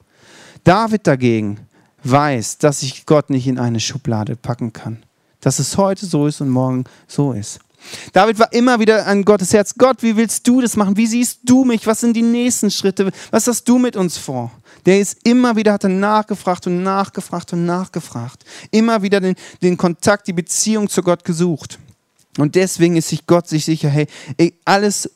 David 0.65 1.07
dagegen 1.07 1.61
weiß, 2.03 2.59
dass 2.59 2.83
ich 2.83 3.07
Gott 3.07 3.31
nicht 3.31 3.47
in 3.47 3.59
eine 3.59 3.81
Schublade 3.81 4.37
packen 4.37 4.73
kann. 4.73 5.03
Dass 5.41 5.59
es 5.59 5.77
heute 5.77 6.07
so 6.07 6.27
ist 6.27 6.41
und 6.41 6.51
morgen 6.51 6.85
so 7.07 7.33
ist. 7.33 7.61
David 8.13 8.39
war 8.39 8.53
immer 8.53 8.81
wieder 8.81 9.07
an 9.07 9.25
Gottes 9.25 9.53
Herz. 9.53 9.75
Gott, 9.77 10.03
wie 10.03 10.17
willst 10.17 10.47
du 10.47 10.61
das 10.61 10.77
machen? 10.77 10.97
Wie 10.97 11.07
siehst 11.07 11.41
du 11.45 11.65
mich? 11.65 11.87
Was 11.87 12.01
sind 12.01 12.15
die 12.15 12.23
nächsten 12.23 12.71
Schritte? 12.71 13.11
Was 13.31 13.47
hast 13.47 13.69
du 13.69 13.79
mit 13.79 13.97
uns 13.97 14.19
vor? 14.19 14.51
Der 14.85 15.01
ist 15.01 15.19
immer 15.25 15.57
wieder, 15.57 15.73
hat 15.73 15.85
er 15.85 15.91
nachgefragt 15.91 16.67
und 16.67 16.83
nachgefragt 16.83 17.53
und 17.53 17.67
nachgefragt. 17.67 18.45
Immer 18.71 19.03
wieder 19.03 19.21
den, 19.21 19.35
den 19.63 19.77
Kontakt, 19.77 20.27
die 20.29 20.33
Beziehung 20.33 20.89
zu 20.89 21.03
Gott 21.03 21.25
gesucht. 21.25 21.79
Und 22.39 22.55
deswegen 22.55 22.97
ist 22.97 23.09
sich 23.09 23.27
Gott 23.27 23.49
sich 23.49 23.65
sicher, 23.65 23.89
hey, 23.89 24.07
alles, 24.65 25.11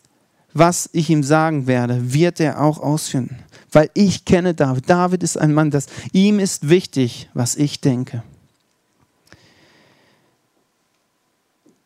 was 0.52 0.88
ich 0.92 1.11
ihm 1.11 1.22
sagen 1.22 1.66
werde, 1.66 2.12
wird 2.12 2.40
er 2.40 2.61
auch 2.61 2.78
ausführen 2.78 3.38
weil 3.72 3.90
ich 3.94 4.24
kenne 4.24 4.54
David. 4.54 4.88
David 4.88 5.22
ist 5.22 5.38
ein 5.38 5.54
Mann, 5.54 5.70
das 5.70 5.87
ihm 6.12 6.38
ist 6.38 6.68
wichtig, 6.68 7.28
was 7.35 7.56
ich 7.56 7.80
denke. 7.80 8.22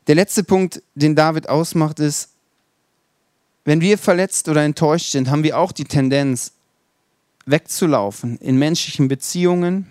Der 0.06 0.14
letzte 0.14 0.44
Punkt, 0.44 0.82
den 0.94 1.14
David 1.14 1.48
ausmacht, 1.48 2.00
ist, 2.00 2.30
wenn 3.64 3.80
wir 3.80 3.96
verletzt 3.96 4.48
oder 4.48 4.62
enttäuscht 4.62 5.12
sind, 5.12 5.30
haben 5.30 5.42
wir 5.42 5.58
auch 5.58 5.72
die 5.72 5.84
Tendenz, 5.84 6.52
wegzulaufen 7.46 8.38
in 8.38 8.58
menschlichen 8.58 9.08
Beziehungen, 9.08 9.86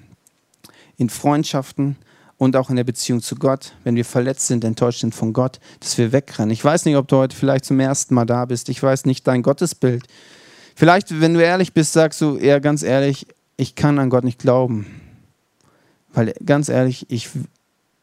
in 0.98 1.10
Freundschaften 1.10 1.98
und 2.38 2.56
auch 2.56 2.70
in 2.70 2.76
der 2.76 2.84
Beziehung 2.84 3.22
zu 3.22 3.36
Gott, 3.36 3.74
wenn 3.84 3.96
wir 3.96 4.06
verletzt 4.06 4.48
sind, 4.48 4.64
enttäuscht 4.64 5.02
sind 5.02 5.16
von 5.16 5.34
Gott, 5.34 5.60
dass 5.80 5.98
wir 5.98 6.12
wegrennen. 6.12 6.52
Ich 6.52 6.64
weiß 6.64 6.86
nicht, 6.86 6.98
ob 6.98 7.08
du 7.08 7.18
heute 7.18 7.36
vielleicht 7.36 7.66
zum 7.66 7.80
ersten 7.80 8.16
Mal 8.16 8.26
da 8.26 8.46
bist. 8.46 8.70
Ich 8.70 8.82
weiß 8.82 9.06
nicht 9.06 9.28
dein 9.28 9.44
Gottesbild. 9.44 10.06
Vielleicht, 10.76 11.22
wenn 11.22 11.36
du 11.36 11.44
ehrlich 11.44 11.74
bist, 11.74 11.94
sagst 11.94 12.22
du 12.22 12.38
eher 12.38 12.60
ganz 12.60 12.84
ehrlich, 12.84 13.28
ich 13.58 13.76
kann 13.76 14.00
an 14.00 14.10
Gott 14.10 14.24
nicht 14.24 14.40
glauben. 14.40 14.88
Weil 16.12 16.34
ganz 16.46 16.70
ehrlich, 16.70 17.06
ich, 17.10 17.30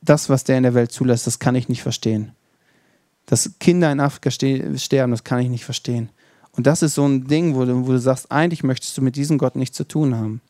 das, 0.03 0.29
was 0.29 0.45
der 0.45 0.57
in 0.57 0.63
der 0.63 0.75
Welt 0.75 0.93
zulässt, 0.93 1.27
das 1.27 1.39
kann 1.39 1.55
ich 1.55 1.69
nicht 1.69 1.83
verstehen. 1.83 2.33
Dass 3.27 3.51
Kinder 3.61 3.93
in 3.93 4.01
Afrika 4.01 4.31
sterben, 4.31 5.11
das 5.11 5.25
kann 5.25 5.41
ich 5.41 5.49
nicht 5.49 5.65
verstehen. 5.65 6.11
Und 6.53 6.67
das 6.67 6.83
ist 6.83 6.95
so 6.95 7.07
ein 7.07 7.27
Ding, 7.27 7.55
wo 7.55 7.65
du, 7.65 7.87
wo 7.87 7.93
du 7.93 7.99
sagst, 7.99 8.31
eigentlich 8.31 8.63
möchtest 8.63 8.97
du 8.99 9.03
mit 9.03 9.17
diesem 9.17 9.39
Gott 9.39 9.57
nichts 9.57 9.77
zu 9.77 9.85
tun 9.85 10.17
haben. 10.17 10.41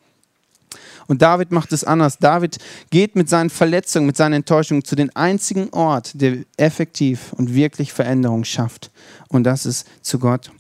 Und 1.09 1.23
David 1.23 1.51
macht 1.51 1.73
es 1.73 1.83
anders. 1.83 2.19
David 2.19 2.59
geht 2.91 3.17
mit 3.17 3.29
seinen 3.29 3.51
Verletzungen, 3.51 4.07
mit 4.07 4.17
seinen 4.17 4.35
Enttäuschungen 4.35 4.85
zu 4.85 4.95
dem 4.95 5.11
einzigen 5.15 5.71
Ort, 5.71 6.13
der 6.15 6.45
effektiv 6.57 7.33
und 7.33 7.55
wirklich 7.55 7.93
Veränderung 7.93 8.45
schafft. 8.45 8.91
Und 9.29 9.45
das 9.45 9.67
ist 9.67 9.89
zu 10.03 10.21
Gott. 10.21 10.53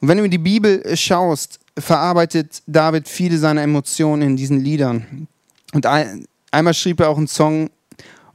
Und 0.00 0.08
wenn 0.08 0.18
du 0.18 0.24
in 0.24 0.30
die 0.30 0.38
Bibel 0.38 0.96
schaust, 0.96 1.58
verarbeitet 1.78 2.62
David 2.66 3.08
viele 3.08 3.38
seiner 3.38 3.62
Emotionen 3.62 4.22
in 4.22 4.36
diesen 4.36 4.60
Liedern. 4.60 5.26
Und 5.72 5.86
einmal 6.50 6.74
schrieb 6.74 7.00
er 7.00 7.08
auch 7.08 7.18
einen 7.18 7.28
Song. 7.28 7.70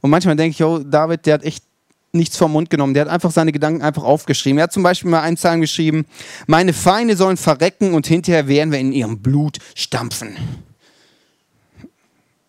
Und 0.00 0.10
manchmal 0.10 0.36
denke 0.36 0.54
ich, 0.54 0.62
oh, 0.62 0.78
David, 0.78 1.26
der 1.26 1.34
hat 1.34 1.44
echt 1.44 1.64
nichts 2.12 2.36
vom 2.36 2.52
Mund 2.52 2.70
genommen. 2.70 2.94
Der 2.94 3.04
hat 3.04 3.10
einfach 3.10 3.30
seine 3.30 3.52
Gedanken 3.52 3.82
einfach 3.82 4.02
aufgeschrieben. 4.02 4.58
Er 4.58 4.64
hat 4.64 4.72
zum 4.72 4.82
Beispiel 4.82 5.10
mal 5.10 5.20
einen 5.20 5.36
Psalm 5.36 5.60
geschrieben: 5.60 6.06
Meine 6.46 6.72
Feinde 6.72 7.16
sollen 7.16 7.36
verrecken 7.36 7.94
und 7.94 8.06
hinterher 8.06 8.48
werden 8.48 8.72
wir 8.72 8.78
in 8.78 8.92
ihrem 8.92 9.18
Blut 9.18 9.58
stampfen. 9.74 10.36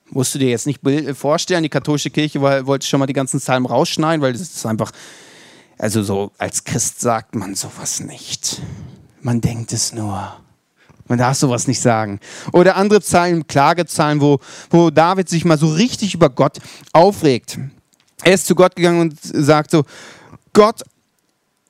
Musst 0.10 0.34
du 0.34 0.39
dir 0.39 0.49
jetzt 0.49 0.65
nicht 0.67 0.80
vorstellen, 1.13 1.63
die 1.63 1.69
katholische 1.69 2.10
Kirche 2.10 2.41
wollte 2.41 2.88
schon 2.88 2.99
mal 2.99 3.08
die 3.08 3.13
ganzen 3.13 3.39
Psalmen 3.39 3.65
rausschneiden, 3.65 4.21
weil 4.21 4.32
das 4.32 4.41
ist 4.41 4.65
einfach, 4.65 4.91
also 5.77 6.01
so 6.01 6.32
als 6.38 6.63
Christ 6.63 7.01
sagt 7.01 7.36
man 7.36 7.56
sowas 7.56 7.99
nicht. 7.99 8.62
Man 9.21 9.41
denkt 9.41 9.73
es 9.73 9.91
nur. 9.93 10.38
Man 11.08 11.20
darf 11.20 11.38
sowas 11.38 11.67
nicht 11.67 11.82
sagen. 11.82 12.20
Oder 12.52 12.76
andere 12.76 13.00
Psalmen, 13.00 13.48
Klagezahlen, 13.48 14.22
wo, 14.22 14.39
wo 14.70 14.89
David 14.89 15.30
sich 15.30 15.46
mal 15.46 15.58
so 15.58 15.70
richtig 15.70 16.13
über 16.13 16.30
Gott 16.30 16.60
aufregt. 16.93 17.60
Er 18.24 18.34
ist 18.34 18.48
zu 18.48 18.56
Gott 18.56 18.76
gegangen 18.76 19.02
und 19.02 19.17
sagt 19.22 19.72
so, 19.72 19.84
Gott, 20.54 20.82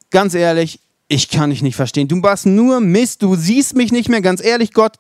ganz 0.10 0.34
ehrlich, 0.34 0.80
ich 1.10 1.30
kann 1.30 1.50
dich 1.50 1.62
nicht 1.62 1.76
verstehen. 1.76 2.08
Du 2.08 2.22
warst 2.22 2.46
nur 2.46 2.80
Mist, 2.80 3.22
du 3.22 3.36
siehst 3.36 3.76
mich 3.76 3.92
nicht 3.92 4.10
mehr. 4.10 4.22
Ganz 4.22 4.44
ehrlich, 4.44 4.74
Gott, 4.74 4.96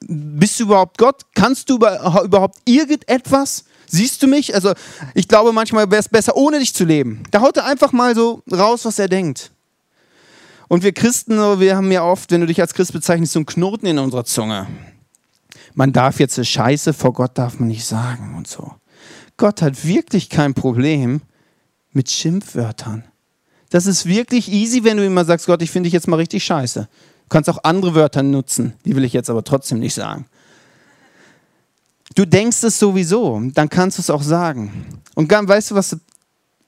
bist 0.00 0.58
du 0.58 0.64
überhaupt 0.64 0.98
Gott? 0.98 1.22
Kannst 1.34 1.68
du 1.68 1.76
überhaupt 1.76 2.58
irgendetwas? 2.64 3.64
Siehst 3.86 4.22
du 4.22 4.26
mich? 4.26 4.54
Also 4.54 4.72
ich 5.14 5.28
glaube, 5.28 5.52
manchmal 5.52 5.90
wäre 5.90 6.00
es 6.00 6.08
besser, 6.08 6.36
ohne 6.36 6.60
dich 6.60 6.74
zu 6.74 6.84
leben. 6.84 7.24
Da 7.30 7.40
haut 7.40 7.56
er 7.56 7.66
einfach 7.66 7.92
mal 7.92 8.14
so 8.14 8.42
raus, 8.50 8.84
was 8.84 8.98
er 8.98 9.08
denkt. 9.08 9.50
Und 10.70 10.84
wir 10.84 10.92
Christen, 10.92 11.36
wir 11.58 11.74
haben 11.74 11.90
ja 11.90 12.04
oft, 12.04 12.30
wenn 12.30 12.42
du 12.42 12.46
dich 12.46 12.60
als 12.60 12.74
Christ 12.74 12.92
bezeichnest, 12.92 13.32
so 13.32 13.40
einen 13.40 13.46
Knoten 13.46 13.86
in 13.86 13.98
unserer 13.98 14.24
Zunge. 14.24 14.68
Man 15.74 15.92
darf 15.92 16.20
jetzt 16.20 16.46
Scheiße 16.46 16.92
vor 16.92 17.12
Gott 17.12 17.36
darf 17.36 17.58
man 17.58 17.66
nicht 17.66 17.84
sagen 17.84 18.36
und 18.36 18.46
so. 18.46 18.76
Gott 19.36 19.62
hat 19.62 19.84
wirklich 19.84 20.28
kein 20.28 20.54
Problem 20.54 21.22
mit 21.92 22.08
Schimpfwörtern. 22.08 23.02
Das 23.70 23.86
ist 23.86 24.06
wirklich 24.06 24.48
easy, 24.48 24.84
wenn 24.84 24.98
du 24.98 25.04
immer 25.04 25.24
sagst, 25.24 25.46
Gott, 25.46 25.60
ich 25.60 25.72
finde 25.72 25.88
dich 25.88 25.92
jetzt 25.92 26.06
mal 26.06 26.18
richtig 26.18 26.44
scheiße. 26.44 26.82
Du 26.82 27.28
kannst 27.28 27.50
auch 27.50 27.64
andere 27.64 27.96
Wörter 27.96 28.22
nutzen, 28.22 28.74
die 28.84 28.94
will 28.94 29.02
ich 29.02 29.12
jetzt 29.12 29.28
aber 29.28 29.42
trotzdem 29.42 29.80
nicht 29.80 29.94
sagen. 29.94 30.26
Du 32.14 32.24
denkst 32.24 32.62
es 32.62 32.78
sowieso, 32.78 33.42
dann 33.54 33.68
kannst 33.68 33.98
du 33.98 34.02
es 34.02 34.10
auch 34.10 34.22
sagen. 34.22 35.00
Und 35.16 35.28
weißt 35.28 35.72
du, 35.72 35.74
was, 35.74 35.96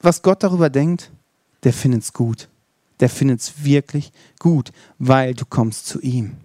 was 0.01 0.23
Gott 0.23 0.43
darüber 0.43 0.71
denkt? 0.71 1.13
Der 1.63 1.73
findet 1.73 2.03
es 2.03 2.13
gut 2.13 2.49
der 3.03 3.09
findet 3.09 3.41
es 3.41 3.65
wirklich 3.65 4.13
gut, 4.39 4.71
weil 5.01 5.35
du 5.35 5.45
kommst 5.45 5.87
zu 5.87 6.01
ihm. 6.01 6.37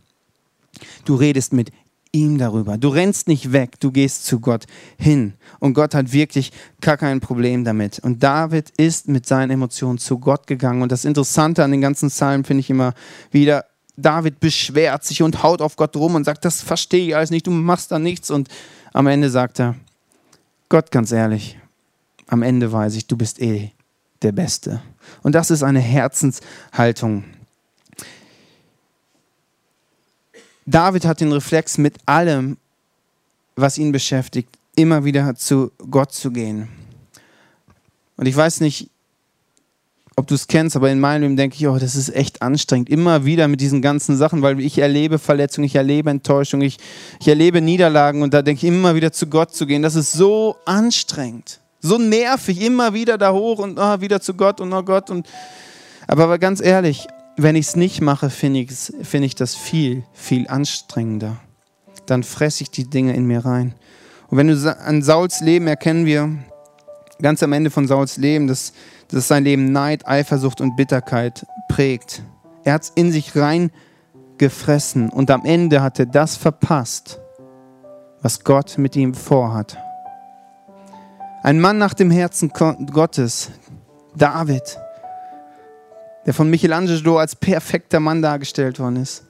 Du 1.06 1.14
redest 1.14 1.54
mit 1.54 1.72
ihm 2.12 2.40
darüber. 2.40 2.80
Du 2.80 2.90
rennst 2.90 3.28
nicht 3.28 3.52
weg, 3.52 3.80
du 3.80 3.92
gehst 3.92 4.26
zu 4.26 4.40
Gott 4.40 4.66
hin. 4.98 5.34
Und 5.60 5.76
Gott 5.76 5.94
hat 5.94 6.12
wirklich 6.14 6.52
gar 6.82 6.98
kein 6.98 7.20
Problem 7.20 7.64
damit. 7.64 8.00
Und 8.00 8.24
David 8.24 8.72
ist 8.78 9.08
mit 9.08 9.28
seinen 9.28 9.52
Emotionen 9.52 10.00
zu 10.00 10.18
Gott 10.18 10.48
gegangen. 10.48 10.82
Und 10.82 10.92
das 10.92 11.06
Interessante 11.06 11.64
an 11.64 11.70
den 11.70 11.82
ganzen 11.82 12.10
Psalmen 12.10 12.44
finde 12.44 12.62
ich 12.62 12.72
immer 12.72 12.96
wieder, 13.30 13.66
David 13.96 14.40
beschwert 14.40 15.04
sich 15.04 15.22
und 15.22 15.44
haut 15.44 15.62
auf 15.62 15.76
Gott 15.76 15.96
rum 15.96 16.16
und 16.16 16.24
sagt, 16.24 16.44
das 16.44 16.64
verstehe 16.64 17.06
ich 17.08 17.16
alles 17.16 17.30
nicht, 17.30 17.46
du 17.46 17.52
machst 17.52 17.92
da 17.92 18.00
nichts. 18.00 18.32
Und 18.32 18.50
am 18.94 19.06
Ende 19.06 19.30
sagt 19.30 19.60
er, 19.60 19.76
Gott 20.70 20.90
ganz 20.90 21.12
ehrlich, 21.12 21.60
am 22.26 22.42
Ende 22.42 22.72
weiß 22.72 22.96
ich, 22.96 23.06
du 23.06 23.16
bist 23.16 23.40
eh 23.40 23.74
der 24.24 24.32
Beste. 24.32 24.82
Und 25.24 25.34
das 25.34 25.52
ist 25.52 25.64
eine 25.64 25.80
Herzenshaltung. 25.80 27.24
David 30.66 31.06
hat 31.06 31.22
den 31.22 31.32
Reflex, 31.32 31.78
mit 31.78 31.98
allem, 32.06 32.58
was 33.56 33.78
ihn 33.78 33.92
beschäftigt, 33.92 34.50
immer 34.76 35.06
wieder 35.06 35.36
zu 35.36 35.72
Gott 35.90 36.14
zu 36.14 36.32
gehen. 36.32 36.68
Und 38.18 38.26
ich 38.26 38.36
weiß 38.36 38.60
nicht, 38.62 38.90
ob 40.18 40.26
du 40.28 40.34
es 40.34 40.48
kennst, 40.48 40.76
aber 40.76 40.92
in 40.92 41.00
meinem 41.00 41.22
Leben 41.22 41.38
denke 41.38 41.56
ich, 41.56 41.68
oh, 41.68 41.78
das 41.78 41.96
ist 41.96 42.10
echt 42.10 42.42
anstrengend. 42.42 42.90
Immer 42.90 43.24
wieder 43.24 43.48
mit 43.48 43.62
diesen 43.62 43.84
ganzen 43.84 44.18
Sachen, 44.18 44.42
weil 44.42 44.60
ich 44.60 44.80
erlebe 44.80 45.20
Verletzungen, 45.20 45.66
ich 45.66 45.76
erlebe 45.76 46.10
Enttäuschung, 46.10 46.62
ich, 46.62 46.78
ich 47.20 47.28
erlebe 47.28 47.62
Niederlagen 47.62 48.24
und 48.24 48.34
da 48.34 48.42
denke 48.42 48.66
ich 48.66 48.74
immer 48.74 48.96
wieder 48.96 49.12
zu 49.12 49.28
Gott 49.28 49.54
zu 49.54 49.68
gehen. 49.68 49.84
Das 49.84 49.96
ist 49.96 50.12
so 50.12 50.58
anstrengend. 50.66 51.60
So 51.88 51.98
nervig, 51.98 52.62
immer 52.62 52.94
wieder 52.94 53.18
da 53.18 53.32
hoch 53.32 53.60
und 53.60 53.80
oh, 53.80 54.02
wieder 54.02 54.20
zu 54.20 54.34
Gott 54.34 54.60
und 54.60 54.74
oh 54.74 54.84
Gott. 54.84 55.10
Und, 55.10 55.26
aber 56.06 56.38
ganz 56.38 56.60
ehrlich, 56.60 57.08
wenn 57.38 57.56
ich 57.56 57.68
es 57.68 57.76
nicht 57.78 58.02
mache, 58.02 58.30
finde 58.30 58.60
ich, 58.60 58.72
find 59.04 59.24
ich 59.24 59.36
das 59.36 59.56
viel, 59.56 60.04
viel 60.12 60.50
anstrengender. 60.50 61.38
Dann 62.06 62.24
fresse 62.24 62.64
ich 62.64 62.72
die 62.72 62.90
Dinge 62.90 63.16
in 63.16 63.26
mir 63.26 63.46
rein. 63.46 63.74
Und 64.28 64.38
wenn 64.38 64.48
du 64.48 64.78
an 64.78 65.02
Sauls 65.02 65.40
Leben 65.40 65.68
erkennen 65.68 66.06
wir, 66.06 66.30
ganz 67.22 67.42
am 67.42 67.54
Ende 67.54 67.70
von 67.70 67.88
Sauls 67.88 68.18
Leben, 68.18 68.48
dass, 68.48 68.74
dass 69.08 69.30
sein 69.30 69.46
Leben 69.46 69.72
Neid, 69.72 70.06
Eifersucht 70.06 70.60
und 70.60 70.76
Bitterkeit 70.76 71.46
prägt. 71.70 72.22
Er 72.66 72.74
hat 72.74 72.84
es 72.84 72.92
in 72.96 73.14
sich 73.14 73.32
reingefressen 73.34 75.10
und 75.10 75.32
am 75.32 75.46
Ende 75.46 75.82
hat 75.82 76.00
er 76.00 76.06
das 76.06 76.36
verpasst, 76.36 77.18
was 78.22 78.44
Gott 78.44 78.78
mit 78.78 78.98
ihm 78.98 79.14
vorhat. 79.14 79.78
Ein 81.48 81.62
Mann 81.62 81.78
nach 81.78 81.94
dem 81.94 82.12
Herzen 82.12 82.50
Gottes, 82.50 83.52
David, 84.18 84.78
der 86.26 86.34
von 86.34 86.50
Michelangelo 86.50 87.20
als 87.20 87.38
perfekter 87.38 88.02
Mann 88.02 88.22
dargestellt 88.22 88.80
worden 88.80 88.98
ist. 88.98 89.24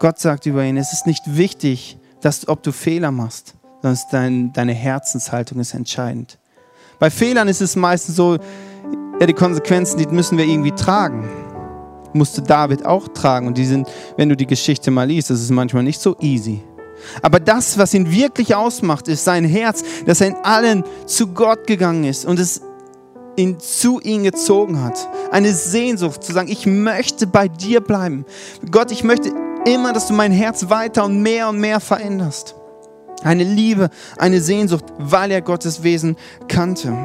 Gott 0.00 0.18
sagt 0.18 0.46
über 0.46 0.64
ihn, 0.64 0.78
es 0.78 0.94
ist 0.94 1.06
nicht 1.06 1.36
wichtig, 1.36 1.98
dass, 2.22 2.48
ob 2.48 2.62
du 2.62 2.72
Fehler 2.72 3.10
machst, 3.10 3.52
sondern 3.82 4.00
dein, 4.10 4.52
deine 4.54 4.72
Herzenshaltung 4.72 5.60
ist 5.60 5.74
entscheidend. 5.74 6.38
Bei 6.98 7.10
Fehlern 7.10 7.46
ist 7.46 7.60
es 7.60 7.76
meistens 7.76 8.16
so, 8.16 8.38
ja, 9.20 9.26
die 9.26 9.34
Konsequenzen, 9.34 9.98
die 9.98 10.06
müssen 10.06 10.38
wir 10.38 10.46
irgendwie 10.46 10.72
tragen. 10.72 11.28
Musste 12.14 12.40
David 12.40 12.86
auch 12.86 13.08
tragen. 13.08 13.46
Und 13.46 13.58
die 13.58 13.66
sind, 13.66 13.86
wenn 14.16 14.30
du 14.30 14.38
die 14.38 14.46
Geschichte 14.46 14.90
mal 14.90 15.06
liest, 15.06 15.28
das 15.28 15.42
ist 15.42 15.50
manchmal 15.50 15.82
nicht 15.82 16.00
so 16.00 16.16
easy. 16.20 16.64
Aber 17.22 17.40
das, 17.40 17.78
was 17.78 17.94
ihn 17.94 18.10
wirklich 18.10 18.54
ausmacht, 18.54 19.08
ist 19.08 19.24
sein 19.24 19.44
Herz, 19.44 19.82
dass 20.06 20.20
er 20.20 20.28
in 20.28 20.36
allen 20.42 20.84
zu 21.06 21.28
Gott 21.28 21.66
gegangen 21.66 22.04
ist 22.04 22.24
und 22.24 22.38
es 22.38 22.62
ihn 23.36 23.60
zu 23.60 24.00
ihm 24.00 24.24
gezogen 24.24 24.82
hat. 24.82 25.08
Eine 25.30 25.52
Sehnsucht 25.52 26.24
zu 26.24 26.32
sagen, 26.32 26.48
ich 26.48 26.66
möchte 26.66 27.26
bei 27.26 27.48
dir 27.48 27.80
bleiben. 27.80 28.24
Gott, 28.70 28.90
ich 28.90 29.04
möchte 29.04 29.32
immer, 29.64 29.92
dass 29.92 30.08
du 30.08 30.14
mein 30.14 30.32
Herz 30.32 30.68
weiter 30.68 31.04
und 31.04 31.22
mehr 31.22 31.48
und 31.48 31.58
mehr 31.58 31.80
veränderst. 31.80 32.54
Eine 33.22 33.44
Liebe, 33.44 33.90
eine 34.16 34.40
Sehnsucht, 34.40 34.84
weil 34.98 35.30
er 35.30 35.42
Gottes 35.42 35.82
Wesen 35.82 36.16
kannte. 36.48 36.96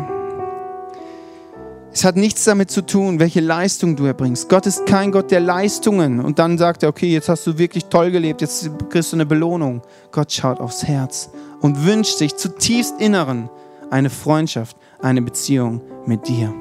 Es 1.94 2.04
hat 2.04 2.16
nichts 2.16 2.44
damit 2.44 2.72
zu 2.72 2.84
tun, 2.84 3.20
welche 3.20 3.40
Leistung 3.40 3.96
du 3.96 4.06
erbringst. 4.06 4.50
Gott 4.50 4.66
ist 4.66 4.88
kein 4.88 5.12
Gott 5.12 5.30
der 5.30 5.40
Leistungen. 5.40 6.22
Und 6.22 6.40
dann 6.40 6.58
sagt 6.58 6.82
er, 6.82 6.90
okay, 6.90 7.14
jetzt 7.14 7.30
hast 7.30 7.46
du 7.46 7.60
wirklich 7.60 7.86
toll 7.86 8.10
gelebt, 8.10 8.42
jetzt 8.42 8.68
kriegst 8.90 9.12
du 9.12 9.18
eine 9.18 9.28
Belohnung. 9.28 9.84
Gott 10.12 10.32
schaut 10.32 10.60
aufs 10.60 10.84
Herz 10.84 11.30
und 11.62 11.86
wünscht 11.86 12.18
sich 12.18 12.36
zutiefst 12.36 13.00
Inneren 13.00 13.48
eine 13.92 14.10
Freundschaft, 14.10 14.76
eine 15.04 15.22
Beziehung 15.22 15.82
mit 16.08 16.28
dir. 16.28 16.52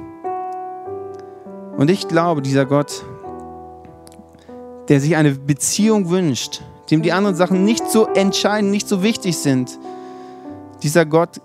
Und 1.78 1.90
ich 1.90 2.08
glaube, 2.08 2.42
dieser 2.42 2.66
Gott, 2.66 3.02
der 4.88 5.00
sich 5.00 5.16
eine 5.16 5.30
Beziehung 5.30 6.10
wünscht, 6.10 6.60
dem 6.90 7.00
die 7.00 7.12
anderen 7.12 7.36
Sachen 7.36 7.64
nicht 7.64 7.90
so 7.90 8.06
entscheidend, 8.08 8.70
nicht 8.70 8.86
so 8.86 9.02
wichtig 9.02 9.38
sind, 9.38 9.78
dieser 10.82 11.06
Gott 11.06 11.40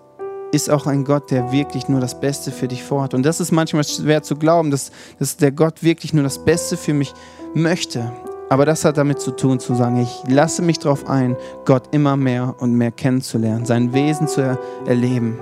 ist 0.51 0.69
auch 0.69 0.87
ein 0.87 1.03
Gott, 1.03 1.31
der 1.31 1.51
wirklich 1.51 1.89
nur 1.89 1.99
das 1.99 2.19
Beste 2.19 2.51
für 2.51 2.67
dich 2.67 2.83
vorhat. 2.83 3.13
Und 3.13 3.23
das 3.23 3.39
ist 3.39 3.51
manchmal 3.51 3.83
schwer 3.83 4.23
zu 4.23 4.35
glauben, 4.35 4.71
dass, 4.71 4.91
dass 5.19 5.37
der 5.37 5.51
Gott 5.51 5.83
wirklich 5.83 6.13
nur 6.13 6.23
das 6.23 6.43
Beste 6.43 6.77
für 6.77 6.93
mich 6.93 7.13
möchte. 7.53 8.11
Aber 8.49 8.65
das 8.65 8.85
hat 8.85 8.97
damit 8.97 9.19
zu 9.19 9.31
tun, 9.31 9.59
zu 9.59 9.75
sagen, 9.75 9.97
ich 9.97 10.23
lasse 10.29 10.61
mich 10.61 10.79
darauf 10.79 11.09
ein, 11.09 11.35
Gott 11.65 11.83
immer 11.91 12.15
mehr 12.15 12.55
und 12.59 12.73
mehr 12.73 12.91
kennenzulernen, 12.91 13.65
sein 13.65 13.93
Wesen 13.93 14.27
zu 14.27 14.41
er 14.41 14.59
erleben. 14.85 15.37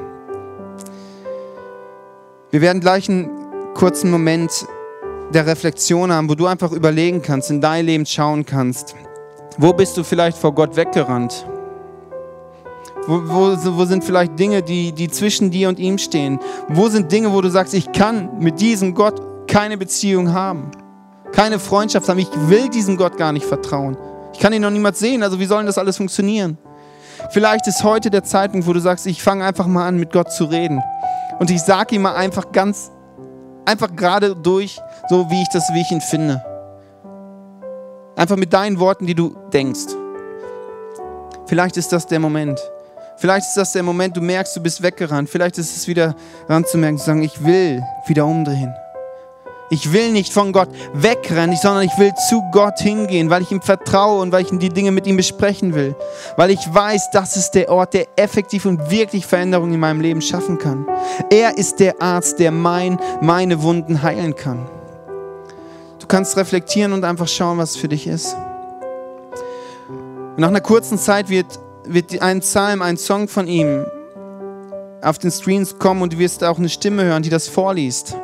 Wir 2.49 2.61
werden 2.61 2.81
gleich 2.81 3.09
einen 3.09 3.29
kurzen 3.75 4.09
Moment 4.09 4.65
der 5.33 5.45
Reflexion 5.45 6.11
haben, 6.11 6.29
wo 6.29 6.35
du 6.35 6.47
einfach 6.47 6.71
überlegen 6.71 7.21
kannst, 7.21 7.51
in 7.51 7.61
dein 7.61 7.85
Leben 7.85 8.05
schauen 8.05 8.45
kannst. 8.45 8.95
Wo 9.57 9.73
bist 9.73 9.97
du 9.97 10.03
vielleicht 10.03 10.37
vor 10.37 10.53
Gott 10.53 10.75
weggerannt? 10.75 11.45
Wo, 13.07 13.21
wo, 13.23 13.77
wo, 13.77 13.85
sind 13.85 14.03
vielleicht 14.03 14.39
Dinge, 14.39 14.63
die, 14.63 14.91
die 14.91 15.09
zwischen 15.09 15.51
dir 15.51 15.69
und 15.69 15.77
ihm 15.77 15.99
stehen? 15.99 16.39
Wo 16.69 16.89
sind 16.89 17.11
Dinge, 17.11 17.31
wo 17.33 17.41
du 17.41 17.49
sagst, 17.49 17.75
ich 17.75 17.91
kann 17.91 18.39
mit 18.39 18.59
diesem 18.59 18.95
Gott 18.95 19.21
keine 19.47 19.77
Beziehung 19.77 20.33
haben, 20.33 20.71
keine 21.31 21.59
Freundschaft 21.59 22.09
haben, 22.09 22.17
ich 22.17 22.31
will 22.47 22.67
diesem 22.69 22.97
Gott 22.97 23.17
gar 23.17 23.31
nicht 23.31 23.45
vertrauen. 23.45 23.95
Ich 24.33 24.39
kann 24.39 24.53
ihn 24.53 24.61
noch 24.63 24.71
niemals 24.71 24.97
sehen, 24.97 25.21
also 25.21 25.39
wie 25.39 25.45
soll 25.45 25.59
denn 25.59 25.67
das 25.67 25.77
alles 25.77 25.97
funktionieren? 25.97 26.57
Vielleicht 27.29 27.67
ist 27.67 27.83
heute 27.83 28.09
der 28.09 28.23
Zeitpunkt, 28.23 28.67
wo 28.67 28.73
du 28.73 28.79
sagst, 28.79 29.05
ich 29.05 29.21
fange 29.21 29.45
einfach 29.45 29.67
mal 29.67 29.87
an, 29.87 29.97
mit 29.97 30.11
Gott 30.11 30.31
zu 30.31 30.45
reden. 30.45 30.81
Und 31.39 31.51
ich 31.51 31.61
sage 31.61 31.95
ihm 31.95 32.01
mal 32.01 32.15
einfach 32.15 32.51
ganz, 32.51 32.91
einfach 33.65 33.95
gerade 33.95 34.35
durch, 34.35 34.79
so 35.09 35.29
wie 35.29 35.41
ich 35.41 35.49
das, 35.53 35.69
wie 35.73 35.81
ich 35.81 35.91
ihn 35.91 36.01
finde. 36.01 36.43
Einfach 38.15 38.37
mit 38.37 38.51
deinen 38.51 38.79
Worten, 38.79 39.05
die 39.05 39.15
du 39.15 39.35
denkst. 39.53 39.93
Vielleicht 41.45 41.77
ist 41.77 41.91
das 41.91 42.07
der 42.07 42.19
Moment. 42.19 42.59
Vielleicht 43.17 43.47
ist 43.47 43.57
das 43.57 43.71
der 43.71 43.83
Moment, 43.83 44.15
du 44.17 44.21
merkst, 44.21 44.55
du 44.55 44.61
bist 44.61 44.81
weggerannt. 44.81 45.29
Vielleicht 45.29 45.57
ist 45.57 45.75
es 45.75 45.87
wieder 45.87 46.15
ran 46.49 46.65
zu 46.65 46.77
merken, 46.77 46.97
zu 46.97 47.05
sagen, 47.05 47.23
ich 47.23 47.43
will 47.43 47.81
wieder 48.07 48.25
umdrehen. 48.25 48.73
Ich 49.71 49.91
will 49.91 50.11
nicht 50.11 50.31
von 50.31 50.51
Gott 50.51 50.69
wegrennen, 50.93 51.57
sondern 51.59 51.83
ich 51.83 51.97
will 51.97 52.13
zu 52.29 52.43
Gott 52.51 52.79
hingehen, 52.79 53.31
weil 53.31 53.41
ich 53.41 53.51
ihm 53.51 53.61
vertraue 53.61 54.21
und 54.21 54.31
weil 54.31 54.43
ich 54.43 54.49
die 54.51 54.69
Dinge 54.69 54.91
mit 54.91 55.07
ihm 55.07 55.17
besprechen 55.17 55.73
will. 55.73 55.95
Weil 56.37 56.51
ich 56.51 56.59
weiß, 56.71 57.09
das 57.11 57.35
ist 57.35 57.51
der 57.51 57.69
Ort, 57.69 57.95
der 57.95 58.05
effektiv 58.15 58.65
und 58.65 58.91
wirklich 58.91 59.25
Veränderungen 59.25 59.73
in 59.73 59.79
meinem 59.79 60.01
Leben 60.01 60.21
schaffen 60.21 60.59
kann. 60.59 60.85
Er 61.31 61.57
ist 61.57 61.79
der 61.79 61.99
Arzt, 61.99 62.37
der 62.39 62.51
mein, 62.51 62.99
meine 63.21 63.63
Wunden 63.63 64.03
heilen 64.03 64.35
kann. 64.35 64.69
Du 65.99 66.05
kannst 66.05 66.37
reflektieren 66.37 66.93
und 66.93 67.03
einfach 67.03 67.27
schauen, 67.27 67.57
was 67.57 67.75
für 67.75 67.87
dich 67.87 68.05
ist. 68.05 68.35
Und 69.89 70.37
nach 70.37 70.49
einer 70.49 70.61
kurzen 70.61 70.99
Zeit 70.99 71.29
wird, 71.29 71.59
wird 71.87 72.21
ein 72.21 72.39
Psalm, 72.39 72.81
ein 72.81 72.97
Song 72.97 73.27
von 73.27 73.47
ihm 73.47 73.85
auf 75.01 75.19
den 75.19 75.31
Screens 75.31 75.77
kommen 75.77 76.01
und 76.01 76.13
du 76.13 76.19
wirst 76.19 76.43
auch 76.43 76.57
eine 76.57 76.69
Stimme 76.69 77.03
hören, 77.03 77.23
die 77.23 77.29
das 77.29 77.47
vorliest. 77.47 78.15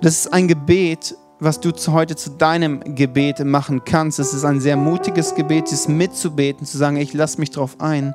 Das 0.00 0.14
ist 0.14 0.32
ein 0.32 0.48
Gebet, 0.48 1.14
was 1.40 1.60
du 1.60 1.72
heute 1.88 2.16
zu 2.16 2.30
deinem 2.30 2.94
Gebet 2.94 3.44
machen 3.44 3.82
kannst. 3.84 4.18
Es 4.18 4.32
ist 4.32 4.44
ein 4.44 4.60
sehr 4.60 4.76
mutiges 4.76 5.34
Gebet, 5.34 5.70
es 5.72 5.88
mitzubeten, 5.88 6.66
zu 6.66 6.78
sagen, 6.78 6.96
ich 6.96 7.12
lasse 7.12 7.38
mich 7.38 7.50
darauf 7.50 7.80
ein. 7.80 8.14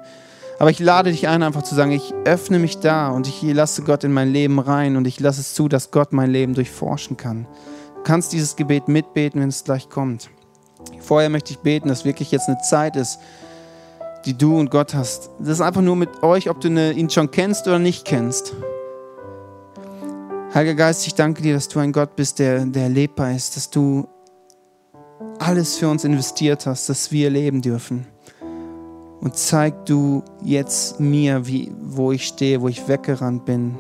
Aber 0.58 0.69
ich 0.69 0.80
lade 0.80 1.12
dich 1.12 1.28
ein, 1.28 1.43
einfach 1.43 1.63
zu 1.63 1.75
sagen, 1.75 1.91
ich 1.91 2.13
öffne 2.23 2.60
mich 2.60 2.80
da 2.80 3.10
und 3.10 3.28
ich 3.28 3.41
lasse 3.41 3.84
Gott 3.84 4.04
in 4.04 4.13
mein 4.13 4.32
Leben 4.32 4.60
rein 4.60 4.95
und 4.95 5.06
ich 5.06 5.19
lasse 5.19 5.41
es 5.41 5.54
zu, 5.54 5.67
dass 5.67 5.91
Gott 5.91 6.13
mein 6.13 6.32
Leben 6.32 6.54
durchforschen 6.54 7.17
kann. 7.17 7.45
Du 7.97 8.04
kannst 8.04 8.32
dieses 8.32 8.56
Gebet 8.56 8.88
mitbeten, 8.88 9.41
wenn 9.41 9.49
es 9.49 9.63
gleich 9.63 9.89
kommt. 9.89 10.30
Vorher 11.01 11.30
möchte 11.30 11.51
ich 11.51 11.60
beten, 11.60 11.89
dass 11.89 12.06
wirklich 12.06 12.32
jetzt 12.32 12.47
eine 12.47 12.62
Zeit 12.62 12.95
ist, 12.95 13.19
die 14.25 14.38
du 14.38 14.57
und 14.57 14.71
Gott 14.71 14.93
hast. 14.93 15.29
Das 15.39 15.49
ist 15.49 15.61
einfach 15.61 15.81
nur 15.81 15.95
mit 15.95 16.23
euch, 16.23 16.49
ob 16.49 16.59
du 16.59 16.67
ihn 16.69 17.09
schon 17.09 17.31
kennst 17.31 17.67
oder 17.67 17.79
nicht 17.79 18.05
kennst. 18.05 18.53
Heiliger 20.53 20.75
Geist, 20.75 21.05
ich 21.05 21.15
danke 21.15 21.41
dir, 21.41 21.53
dass 21.53 21.67
du 21.67 21.79
ein 21.79 21.91
Gott 21.91 22.15
bist, 22.15 22.39
der, 22.39 22.65
der 22.65 22.83
erlebbar 22.83 23.31
ist, 23.31 23.55
dass 23.55 23.69
du 23.69 24.07
alles 25.38 25.77
für 25.77 25.89
uns 25.89 26.03
investiert 26.03 26.65
hast, 26.65 26.88
dass 26.88 27.11
wir 27.11 27.29
leben 27.29 27.61
dürfen. 27.61 28.07
Und 29.19 29.35
zeig 29.35 29.85
du 29.85 30.23
jetzt 30.43 30.99
mir, 30.99 31.45
wie, 31.45 31.71
wo 31.81 32.11
ich 32.11 32.25
stehe, 32.27 32.61
wo 32.61 32.67
ich 32.67 32.88
weggerannt 32.88 33.45
bin, 33.45 33.75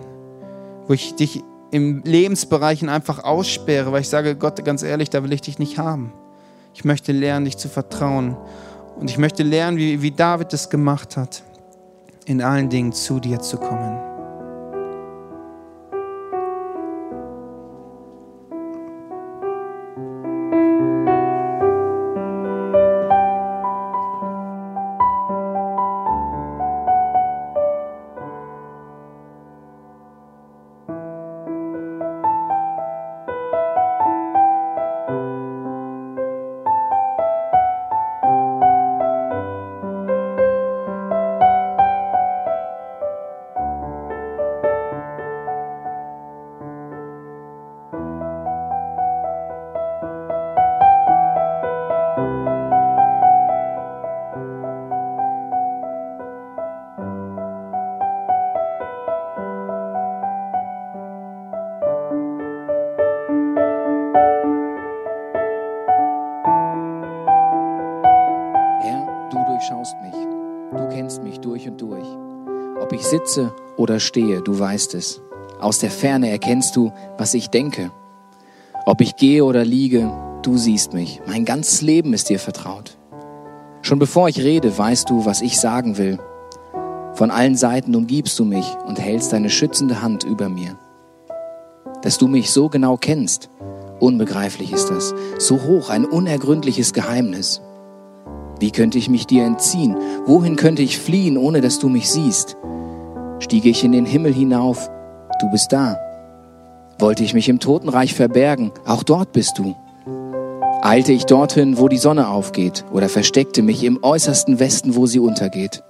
wo 0.87 0.93
ich 0.93 1.15
dich 1.15 1.43
im 1.71 2.01
Lebensbereichen 2.03 2.89
einfach 2.89 3.23
aussperre, 3.23 3.91
weil 3.91 4.01
ich 4.01 4.09
sage, 4.09 4.35
Gott, 4.35 4.63
ganz 4.65 4.83
ehrlich, 4.83 5.09
da 5.09 5.23
will 5.23 5.33
ich 5.33 5.41
dich 5.41 5.59
nicht 5.59 5.77
haben. 5.77 6.13
Ich 6.73 6.83
möchte 6.83 7.11
lernen, 7.11 7.45
dich 7.45 7.57
zu 7.57 7.69
vertrauen. 7.69 8.35
Und 8.95 9.09
ich 9.09 9.17
möchte 9.17 9.43
lernen, 9.43 9.77
wie, 9.77 10.01
wie 10.01 10.11
David 10.11 10.53
es 10.53 10.69
gemacht 10.69 11.17
hat, 11.17 11.43
in 12.25 12.41
allen 12.41 12.69
Dingen 12.69 12.93
zu 12.93 13.19
dir 13.19 13.39
zu 13.39 13.57
kommen. 13.57 13.94
Sitze 73.15 73.53
oder 73.77 74.01
stehe, 74.01 74.41
du 74.41 74.59
weißt 74.59 74.93
es. 74.93 75.21
Aus 75.61 75.79
der 75.79 75.89
Ferne 75.89 76.29
erkennst 76.29 76.75
du, 76.75 76.91
was 77.17 77.33
ich 77.33 77.47
denke. 77.47 77.91
Ob 78.85 78.99
ich 78.99 79.15
gehe 79.15 79.45
oder 79.45 79.63
liege, 79.63 80.11
du 80.41 80.57
siehst 80.57 80.93
mich. 80.93 81.21
Mein 81.25 81.45
ganzes 81.45 81.81
Leben 81.81 82.13
ist 82.13 82.29
dir 82.29 82.39
vertraut. 82.39 82.97
Schon 83.81 83.99
bevor 83.99 84.27
ich 84.27 84.39
rede, 84.39 84.77
weißt 84.77 85.09
du, 85.09 85.25
was 85.25 85.41
ich 85.41 85.57
sagen 85.59 85.97
will. 85.97 86.19
Von 87.13 87.31
allen 87.31 87.55
Seiten 87.55 87.95
umgibst 87.95 88.37
du 88.37 88.43
mich 88.43 88.65
und 88.85 88.99
hältst 88.99 89.31
deine 89.31 89.49
schützende 89.49 90.01
Hand 90.01 90.25
über 90.25 90.49
mir. 90.49 90.77
Dass 92.01 92.17
du 92.17 92.27
mich 92.27 92.51
so 92.51 92.67
genau 92.67 92.97
kennst, 92.97 93.49
unbegreiflich 94.01 94.73
ist 94.73 94.89
das, 94.89 95.15
so 95.39 95.63
hoch 95.63 95.89
ein 95.89 96.03
unergründliches 96.03 96.91
Geheimnis. 96.91 97.61
Wie 98.59 98.71
könnte 98.71 98.97
ich 98.97 99.09
mich 99.09 99.25
dir 99.25 99.45
entziehen? 99.45 99.95
Wohin 100.25 100.57
könnte 100.57 100.81
ich 100.81 100.99
fliehen, 100.99 101.37
ohne 101.37 101.61
dass 101.61 101.79
du 101.79 101.87
mich 101.87 102.09
siehst? 102.11 102.57
Stiege 103.39 103.69
ich 103.69 103.83
in 103.83 103.91
den 103.91 104.05
Himmel 104.05 104.33
hinauf, 104.33 104.89
du 105.41 105.49
bist 105.51 105.71
da. 105.73 105.99
Wollte 106.99 107.23
ich 107.23 107.33
mich 107.33 107.49
im 107.49 107.59
Totenreich 107.59 108.13
verbergen, 108.13 108.71
auch 108.85 109.03
dort 109.03 109.33
bist 109.33 109.57
du. 109.57 109.75
Eilte 110.81 111.11
ich 111.11 111.25
dorthin, 111.25 111.77
wo 111.77 111.87
die 111.87 111.97
Sonne 111.97 112.29
aufgeht, 112.29 112.85
oder 112.93 113.09
versteckte 113.09 113.61
mich 113.61 113.83
im 113.83 113.99
äußersten 114.01 114.59
Westen, 114.59 114.95
wo 114.95 115.05
sie 115.05 115.19
untergeht, 115.19 115.83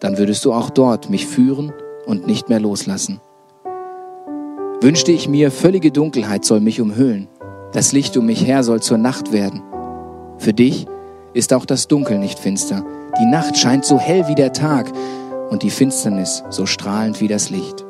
dann 0.00 0.18
würdest 0.18 0.44
du 0.44 0.52
auch 0.52 0.70
dort 0.70 1.10
mich 1.10 1.26
führen 1.26 1.72
und 2.06 2.26
nicht 2.26 2.48
mehr 2.48 2.60
loslassen. 2.60 3.20
Wünschte 4.80 5.12
ich 5.12 5.28
mir, 5.28 5.50
völlige 5.50 5.92
Dunkelheit 5.92 6.44
soll 6.44 6.60
mich 6.60 6.80
umhüllen, 6.80 7.28
das 7.72 7.92
Licht 7.92 8.16
um 8.16 8.26
mich 8.26 8.46
her 8.46 8.62
soll 8.62 8.80
zur 8.80 8.98
Nacht 8.98 9.32
werden. 9.32 9.62
Für 10.38 10.52
dich 10.52 10.86
ist 11.34 11.52
auch 11.52 11.66
das 11.66 11.86
Dunkel 11.86 12.18
nicht 12.18 12.38
finster, 12.38 12.84
die 13.20 13.26
Nacht 13.26 13.56
scheint 13.56 13.84
so 13.84 13.98
hell 13.98 14.28
wie 14.28 14.34
der 14.34 14.52
Tag, 14.52 14.90
und 15.50 15.62
die 15.62 15.70
Finsternis 15.70 16.44
so 16.50 16.66
strahlend 16.66 17.20
wie 17.20 17.28
das 17.28 17.50
Licht. 17.50 17.84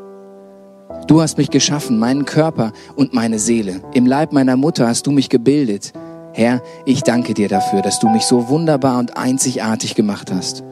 Du 1.07 1.23
hast 1.23 1.39
mich 1.39 1.51
geschaffen, 1.51 1.99
meinen 1.99 2.25
Körper 2.25 2.73
und 2.97 3.15
meine 3.15 3.39
Seele. 3.39 3.81
Im 3.95 4.07
Leib 4.07 4.33
meiner 4.33 4.57
Mutter 4.57 4.87
hast 4.87 5.07
du 5.07 5.11
mich 5.11 5.29
gebildet. 5.29 5.93
Herr, 6.33 6.63
ich 6.85 7.03
danke 7.03 7.35
dir 7.35 7.49
dafür, 7.49 7.83
dass 7.83 7.99
du 7.99 8.09
mich 8.09 8.25
so 8.25 8.49
wunderbar 8.49 8.99
und 8.99 9.17
einzigartig 9.17 9.95
gemacht 9.95 10.31
hast. 10.33 10.63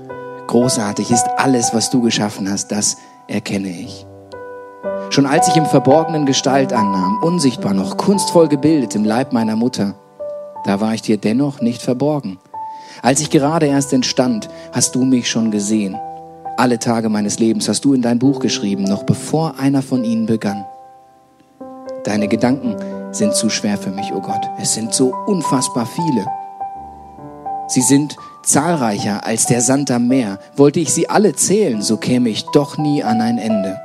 Großartig 0.46 1.10
ist 1.10 1.26
alles, 1.38 1.74
was 1.74 1.90
du 1.90 2.02
geschaffen 2.02 2.50
hast, 2.50 2.70
das 2.70 2.96
erkenne 3.28 3.70
ich. 3.70 4.06
Schon 5.10 5.26
als 5.26 5.48
ich 5.48 5.56
im 5.56 5.66
Verborgenen 5.66 6.26
Gestalt 6.26 6.72
annahm, 6.72 7.18
unsichtbar 7.22 7.74
noch, 7.74 7.96
kunstvoll 7.96 8.48
gebildet 8.48 8.94
im 8.94 9.04
Leib 9.04 9.32
meiner 9.32 9.56
Mutter, 9.56 9.94
da 10.64 10.80
war 10.80 10.94
ich 10.94 11.02
dir 11.02 11.16
dennoch 11.16 11.60
nicht 11.60 11.82
verborgen. 11.82 12.38
Als 13.02 13.20
ich 13.20 13.30
gerade 13.30 13.66
erst 13.66 13.92
entstand, 13.92 14.48
hast 14.72 14.94
du 14.94 15.04
mich 15.04 15.30
schon 15.30 15.50
gesehen 15.50 15.96
Alle 16.58 16.78
Tage 16.78 17.10
meines 17.10 17.38
Lebens 17.38 17.68
hast 17.68 17.84
du 17.84 17.92
in 17.92 18.00
dein 18.00 18.18
Buch 18.18 18.40
geschrieben, 18.40 18.84
noch 18.84 19.02
bevor 19.02 19.58
einer 19.58 19.82
von 19.82 20.04
ihnen 20.04 20.24
begann. 20.24 20.64
Deine 22.04 22.28
Gedanken 22.28 22.76
sind 23.12 23.34
zu 23.34 23.50
schwer 23.50 23.76
für 23.76 23.90
mich, 23.90 24.10
o 24.12 24.16
oh 24.16 24.20
Gott. 24.22 24.40
Es 24.58 24.72
sind 24.72 24.94
so 24.94 25.12
unfassbar 25.26 25.86
viele. 25.86 26.26
Sie 27.68 27.82
sind 27.82 28.16
zahlreicher 28.42 29.26
als 29.26 29.44
der 29.44 29.60
Sand 29.60 29.90
am 29.90 30.08
Meer. 30.08 30.38
Wollte 30.56 30.80
ich 30.80 30.94
sie 30.94 31.10
alle 31.10 31.34
zählen, 31.34 31.82
so 31.82 31.98
käme 31.98 32.30
ich 32.30 32.46
doch 32.54 32.78
nie 32.78 33.02
an 33.02 33.20
ein 33.20 33.36
Ende. 33.36 33.78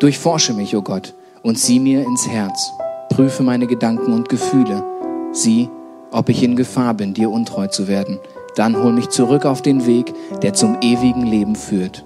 Durchforsche 0.00 0.52
mich, 0.52 0.76
o 0.76 0.80
oh 0.80 0.82
Gott, 0.82 1.14
und 1.42 1.58
sieh 1.58 1.80
mir 1.80 2.04
ins 2.04 2.28
Herz. 2.28 2.72
Prüfe 3.08 3.42
meine 3.42 3.66
Gedanken 3.66 4.12
und 4.12 4.28
Gefühle. 4.28 4.84
Sieh, 5.32 5.70
ob 6.10 6.28
ich 6.28 6.42
in 6.42 6.56
Gefahr 6.56 6.92
bin, 6.92 7.14
dir 7.14 7.30
untreu 7.30 7.68
zu 7.68 7.88
werden. 7.88 8.18
Dann 8.56 8.76
hol 8.76 8.92
mich 8.92 9.08
zurück 9.08 9.46
auf 9.46 9.62
den 9.62 9.86
Weg, 9.86 10.12
der 10.42 10.52
zum 10.54 10.78
ewigen 10.82 11.22
Leben 11.22 11.56
führt. 11.56 12.04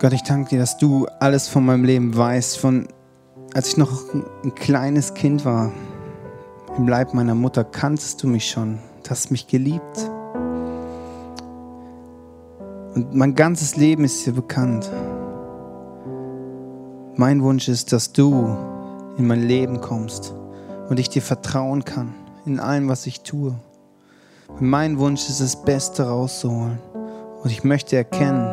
Gott, 0.00 0.12
ich 0.12 0.22
danke 0.22 0.50
dir, 0.50 0.60
dass 0.60 0.78
du 0.78 1.06
alles 1.18 1.48
von 1.48 1.66
meinem 1.66 1.84
Leben 1.84 2.16
weißt, 2.16 2.56
von 2.58 2.86
als 3.52 3.68
ich 3.68 3.76
noch 3.76 4.14
ein 4.44 4.54
kleines 4.54 5.14
Kind 5.14 5.44
war, 5.44 5.72
im 6.76 6.86
Leib 6.86 7.14
meiner 7.14 7.34
Mutter, 7.34 7.64
kanntest 7.64 8.22
du 8.22 8.28
mich 8.28 8.48
schon, 8.48 8.78
hast 9.10 9.30
mich 9.30 9.46
geliebt. 9.46 10.10
Und 12.94 13.14
mein 13.14 13.34
ganzes 13.34 13.76
Leben 13.76 14.04
ist 14.04 14.26
dir 14.26 14.32
bekannt. 14.32 14.90
Mein 17.16 17.42
Wunsch 17.42 17.68
ist, 17.68 17.92
dass 17.92 18.12
du 18.12 18.56
in 19.16 19.26
mein 19.26 19.42
Leben 19.42 19.80
kommst 19.80 20.34
und 20.88 21.00
ich 21.00 21.08
dir 21.08 21.22
vertrauen 21.22 21.84
kann 21.84 22.14
in 22.46 22.60
allem, 22.60 22.88
was 22.88 23.06
ich 23.06 23.20
tue. 23.20 23.54
Mein 24.58 24.98
Wunsch 24.98 25.28
ist, 25.28 25.40
das 25.40 25.62
Beste 25.62 26.04
rauszuholen. 26.04 26.78
Und 27.42 27.50
ich 27.50 27.62
möchte 27.62 27.96
erkennen, 27.96 28.46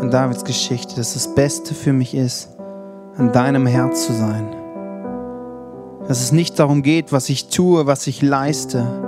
in 0.00 0.10
Davids 0.10 0.44
Geschichte, 0.44 0.96
dass 0.96 1.14
das 1.14 1.34
Beste 1.34 1.74
für 1.74 1.92
mich 1.92 2.14
ist, 2.14 2.50
an 3.16 3.32
deinem 3.32 3.66
Herz 3.66 4.06
zu 4.06 4.12
sein. 4.12 4.54
Dass 6.06 6.20
es 6.20 6.30
nicht 6.30 6.58
darum 6.58 6.82
geht, 6.82 7.12
was 7.12 7.28
ich 7.28 7.48
tue, 7.48 7.86
was 7.86 8.06
ich 8.06 8.22
leiste, 8.22 9.07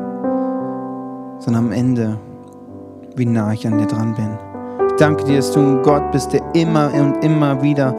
sondern 1.40 1.66
am 1.66 1.72
Ende, 1.72 2.18
wie 3.16 3.26
nah 3.26 3.52
ich 3.52 3.66
an 3.66 3.78
dir 3.78 3.86
dran 3.86 4.14
bin. 4.14 4.28
Ich 4.88 4.94
danke 4.96 5.24
dir, 5.24 5.36
dass 5.36 5.52
du 5.52 5.60
ein 5.60 5.82
Gott 5.82 6.12
bist, 6.12 6.32
der 6.32 6.42
immer 6.54 6.92
und 6.94 7.24
immer 7.24 7.62
wieder 7.62 7.96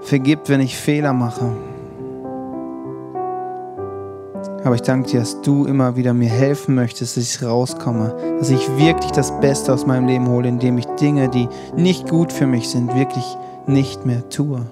vergibt, 0.00 0.48
wenn 0.48 0.60
ich 0.60 0.76
Fehler 0.76 1.12
mache 1.12 1.50
aber 4.64 4.76
ich 4.76 4.82
danke 4.82 5.10
dir, 5.10 5.20
dass 5.20 5.42
du 5.42 5.66
immer 5.66 5.94
wieder 5.96 6.14
mir 6.14 6.30
helfen 6.30 6.74
möchtest, 6.74 7.18
dass 7.18 7.24
ich 7.24 7.42
rauskomme, 7.42 8.16
dass 8.38 8.48
ich 8.48 8.66
wirklich 8.78 9.12
das 9.12 9.38
Beste 9.40 9.72
aus 9.72 9.86
meinem 9.86 10.06
Leben 10.06 10.26
hole, 10.28 10.48
indem 10.48 10.78
ich 10.78 10.86
Dinge, 10.98 11.28
die 11.28 11.48
nicht 11.76 12.08
gut 12.08 12.32
für 12.32 12.46
mich 12.46 12.70
sind, 12.70 12.94
wirklich 12.94 13.24
nicht 13.66 14.06
mehr 14.06 14.26
tue. 14.30 14.62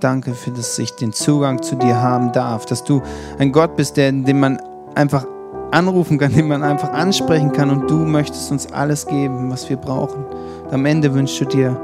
Danke 0.00 0.32
für, 0.32 0.50
dass 0.50 0.78
ich 0.78 0.92
den 0.92 1.12
Zugang 1.12 1.62
zu 1.62 1.76
dir 1.76 2.00
haben 2.00 2.32
darf, 2.32 2.64
dass 2.64 2.84
du 2.84 3.02
ein 3.38 3.52
Gott 3.52 3.76
bist, 3.76 3.98
der, 3.98 4.12
den 4.12 4.40
man 4.40 4.58
einfach 4.94 5.26
anrufen 5.72 6.18
kann, 6.18 6.32
den 6.32 6.48
man 6.48 6.62
einfach 6.62 6.92
ansprechen 6.92 7.52
kann 7.52 7.70
und 7.70 7.90
du 7.90 7.96
möchtest 7.96 8.52
uns 8.52 8.70
alles 8.72 9.06
geben, 9.06 9.50
was 9.50 9.68
wir 9.68 9.76
brauchen. 9.76 10.24
Und 10.64 10.72
am 10.72 10.86
Ende 10.86 11.12
wünschst 11.14 11.40
du 11.40 11.44
dir 11.46 11.80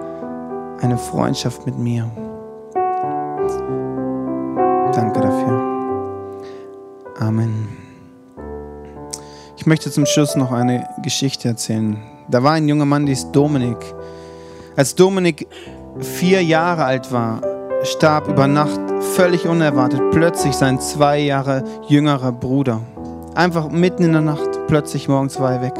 eine 0.80 0.98
Freundschaft 0.98 1.66
mit 1.66 1.78
mir. 1.78 2.08
Danke 4.92 5.20
dafür. 5.20 5.62
Amen. 7.18 7.68
Ich 9.56 9.66
möchte 9.66 9.90
zum 9.90 10.06
Schluss 10.06 10.36
noch 10.36 10.52
eine 10.52 10.88
Geschichte 11.02 11.48
erzählen. 11.48 11.98
Da 12.28 12.42
war 12.42 12.52
ein 12.52 12.68
junger 12.68 12.84
Mann, 12.84 13.06
der 13.06 13.14
ist 13.14 13.32
Dominik. 13.32 13.78
Als 14.76 14.94
Dominik 14.94 15.48
vier 15.98 16.42
Jahre 16.42 16.84
alt 16.84 17.12
war, 17.12 17.40
starb 17.82 18.28
über 18.28 18.46
Nacht 18.46 18.80
völlig 19.14 19.46
unerwartet 19.46 20.00
plötzlich 20.10 20.54
sein 20.54 20.80
zwei 20.80 21.18
Jahre 21.18 21.64
jüngerer 21.88 22.32
Bruder. 22.32 22.82
Einfach 23.38 23.70
mitten 23.70 24.02
in 24.02 24.10
der 24.10 24.20
Nacht, 24.20 24.66
plötzlich 24.66 25.06
morgens 25.06 25.38
war 25.38 25.52
er 25.52 25.62
weg. 25.62 25.74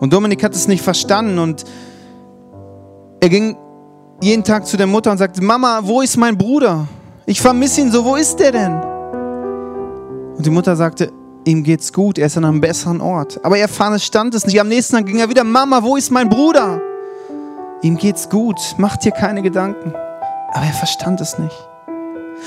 Und 0.00 0.10
Dominik 0.14 0.42
hat 0.42 0.54
es 0.54 0.66
nicht 0.66 0.82
verstanden 0.82 1.38
und 1.38 1.66
er 3.20 3.28
ging 3.28 3.54
jeden 4.22 4.44
Tag 4.44 4.64
zu 4.64 4.78
der 4.78 4.86
Mutter 4.86 5.10
und 5.10 5.18
sagte, 5.18 5.42
Mama, 5.42 5.80
wo 5.82 6.00
ist 6.00 6.16
mein 6.16 6.38
Bruder? 6.38 6.88
Ich 7.26 7.42
vermisse 7.42 7.82
ihn 7.82 7.90
so, 7.90 8.02
wo 8.02 8.16
ist 8.16 8.40
der 8.40 8.52
denn? 8.52 8.80
Und 10.38 10.46
die 10.46 10.48
Mutter 10.48 10.74
sagte, 10.74 11.12
ihm 11.44 11.62
geht's 11.62 11.92
gut, 11.92 12.16
er 12.16 12.28
ist 12.28 12.38
an 12.38 12.46
einem 12.46 12.62
besseren 12.62 13.02
Ort. 13.02 13.38
Aber 13.44 13.58
er 13.58 13.68
verstand 13.68 14.34
es 14.34 14.46
nicht. 14.46 14.58
Am 14.58 14.68
nächsten 14.68 14.96
Tag 14.96 15.04
ging 15.04 15.18
er 15.18 15.28
wieder, 15.28 15.44
Mama, 15.44 15.82
wo 15.82 15.96
ist 15.96 16.10
mein 16.10 16.30
Bruder? 16.30 16.80
Ihm 17.82 17.98
geht's 17.98 18.30
gut, 18.30 18.58
mach 18.78 18.96
dir 18.96 19.12
keine 19.12 19.42
Gedanken. 19.42 19.92
Aber 20.50 20.64
er 20.64 20.72
verstand 20.72 21.20
es 21.20 21.38
nicht. 21.38 21.68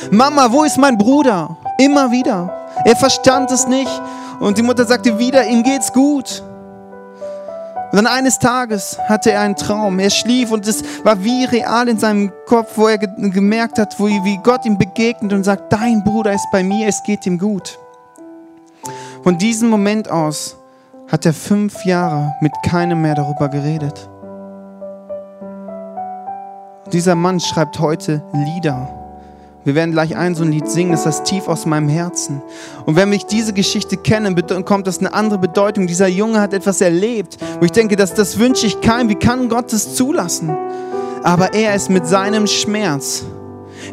Mama, 0.09 0.51
wo 0.51 0.63
ist 0.63 0.79
mein 0.79 0.97
Bruder? 0.97 1.55
Immer 1.81 2.11
wieder. 2.11 2.67
Er 2.85 2.95
verstand 2.95 3.49
es 3.51 3.67
nicht. 3.67 3.89
Und 4.39 4.57
die 4.57 4.61
Mutter 4.61 4.85
sagte 4.85 5.17
wieder, 5.17 5.45
ihm 5.45 5.63
geht's 5.63 5.91
gut. 5.91 6.43
Und 7.91 7.97
dann 7.97 8.07
eines 8.07 8.37
Tages 8.37 8.99
hatte 9.09 9.31
er 9.31 9.41
einen 9.41 9.55
Traum. 9.55 9.97
Er 9.99 10.11
schlief 10.11 10.51
und 10.51 10.67
es 10.67 10.83
war 11.03 11.23
wie 11.23 11.45
real 11.45 11.89
in 11.89 11.97
seinem 11.97 12.31
Kopf, 12.45 12.73
wo 12.75 12.87
er 12.87 12.99
gemerkt 12.99 13.79
hat, 13.79 13.99
wo, 13.99 14.05
wie 14.05 14.37
Gott 14.43 14.65
ihm 14.65 14.77
begegnet 14.77 15.33
und 15.33 15.43
sagt, 15.43 15.73
dein 15.73 16.03
Bruder 16.03 16.33
ist 16.33 16.47
bei 16.51 16.63
mir, 16.63 16.87
es 16.87 17.01
geht 17.03 17.25
ihm 17.25 17.39
gut. 17.39 17.79
Von 19.23 19.39
diesem 19.39 19.69
Moment 19.69 20.09
aus 20.09 20.57
hat 21.11 21.25
er 21.25 21.33
fünf 21.33 21.83
Jahre 21.83 22.35
mit 22.41 22.53
keinem 22.63 23.01
mehr 23.01 23.15
darüber 23.15 23.49
geredet. 23.49 24.07
Dieser 26.93 27.15
Mann 27.15 27.39
schreibt 27.39 27.79
heute 27.79 28.23
Lieder. 28.33 29.00
Wir 29.63 29.75
werden 29.75 29.91
gleich 29.91 30.15
ein 30.15 30.33
so 30.33 30.43
ein 30.43 30.51
Lied 30.51 30.67
singen, 30.67 30.91
das 30.91 31.05
ist 31.05 31.25
tief 31.25 31.47
aus 31.47 31.65
meinem 31.67 31.87
Herzen. 31.87 32.41
Und 32.85 32.95
wenn 32.95 33.13
ich 33.13 33.25
diese 33.25 33.53
Geschichte 33.53 33.95
kenne, 33.95 34.33
bekommt 34.33 34.87
das 34.87 34.99
eine 34.99 35.13
andere 35.13 35.37
Bedeutung. 35.37 35.85
Dieser 35.85 36.07
Junge 36.07 36.41
hat 36.41 36.53
etwas 36.53 36.81
erlebt, 36.81 37.37
wo 37.59 37.65
ich 37.65 37.71
denke, 37.71 37.95
dass 37.95 38.13
das 38.13 38.39
wünsche 38.39 38.65
ich 38.65 38.81
keinem. 38.81 39.09
Wie 39.09 39.15
kann 39.15 39.49
Gott 39.49 39.71
das 39.71 39.93
zulassen? 39.95 40.49
Aber 41.21 41.53
er 41.53 41.75
ist 41.75 41.91
mit 41.91 42.07
seinem 42.07 42.47
Schmerz 42.47 43.23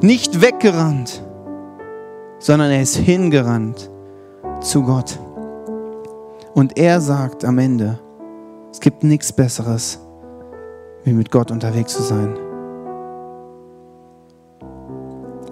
nicht 0.00 0.40
weggerannt, 0.40 1.22
sondern 2.38 2.70
er 2.70 2.80
ist 2.80 2.96
hingerannt 2.96 3.90
zu 4.62 4.82
Gott. 4.82 5.18
Und 6.54 6.78
er 6.78 7.00
sagt 7.02 7.44
am 7.44 7.58
Ende, 7.58 7.98
es 8.72 8.80
gibt 8.80 9.04
nichts 9.04 9.32
Besseres, 9.32 9.98
wie 11.04 11.12
mit 11.12 11.30
Gott 11.30 11.50
unterwegs 11.50 11.94
zu 11.94 12.02
sein. 12.02 12.47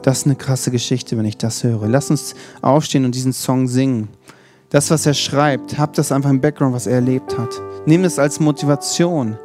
Das 0.06 0.18
ist 0.18 0.26
eine 0.26 0.36
krasse 0.36 0.70
Geschichte, 0.70 1.18
wenn 1.18 1.24
ich 1.24 1.36
das 1.36 1.64
höre. 1.64 1.88
Lass 1.88 2.12
uns 2.12 2.36
aufstehen 2.62 3.04
und 3.04 3.16
diesen 3.16 3.32
Song 3.32 3.66
singen. 3.66 4.06
Das, 4.70 4.88
was 4.92 5.04
er 5.04 5.14
schreibt, 5.14 5.78
habt 5.78 5.98
das 5.98 6.12
einfach 6.12 6.30
im 6.30 6.40
Background, 6.40 6.72
was 6.72 6.86
er 6.86 6.94
erlebt 6.94 7.36
hat. 7.36 7.50
Nimm 7.86 8.04
es 8.04 8.16
als 8.20 8.38
Motivation 8.38 9.36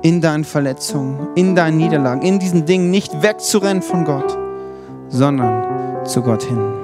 in 0.00 0.22
deinen 0.22 0.44
Verletzungen, 0.44 1.28
in 1.34 1.54
deinen 1.54 1.76
Niederlagen, 1.76 2.22
in 2.22 2.38
diesen 2.38 2.64
Dingen 2.64 2.90
nicht 2.90 3.22
wegzurennen 3.22 3.82
von 3.82 4.06
Gott, 4.06 4.34
sondern 5.10 6.06
zu 6.06 6.22
Gott 6.22 6.42
hin. 6.42 6.79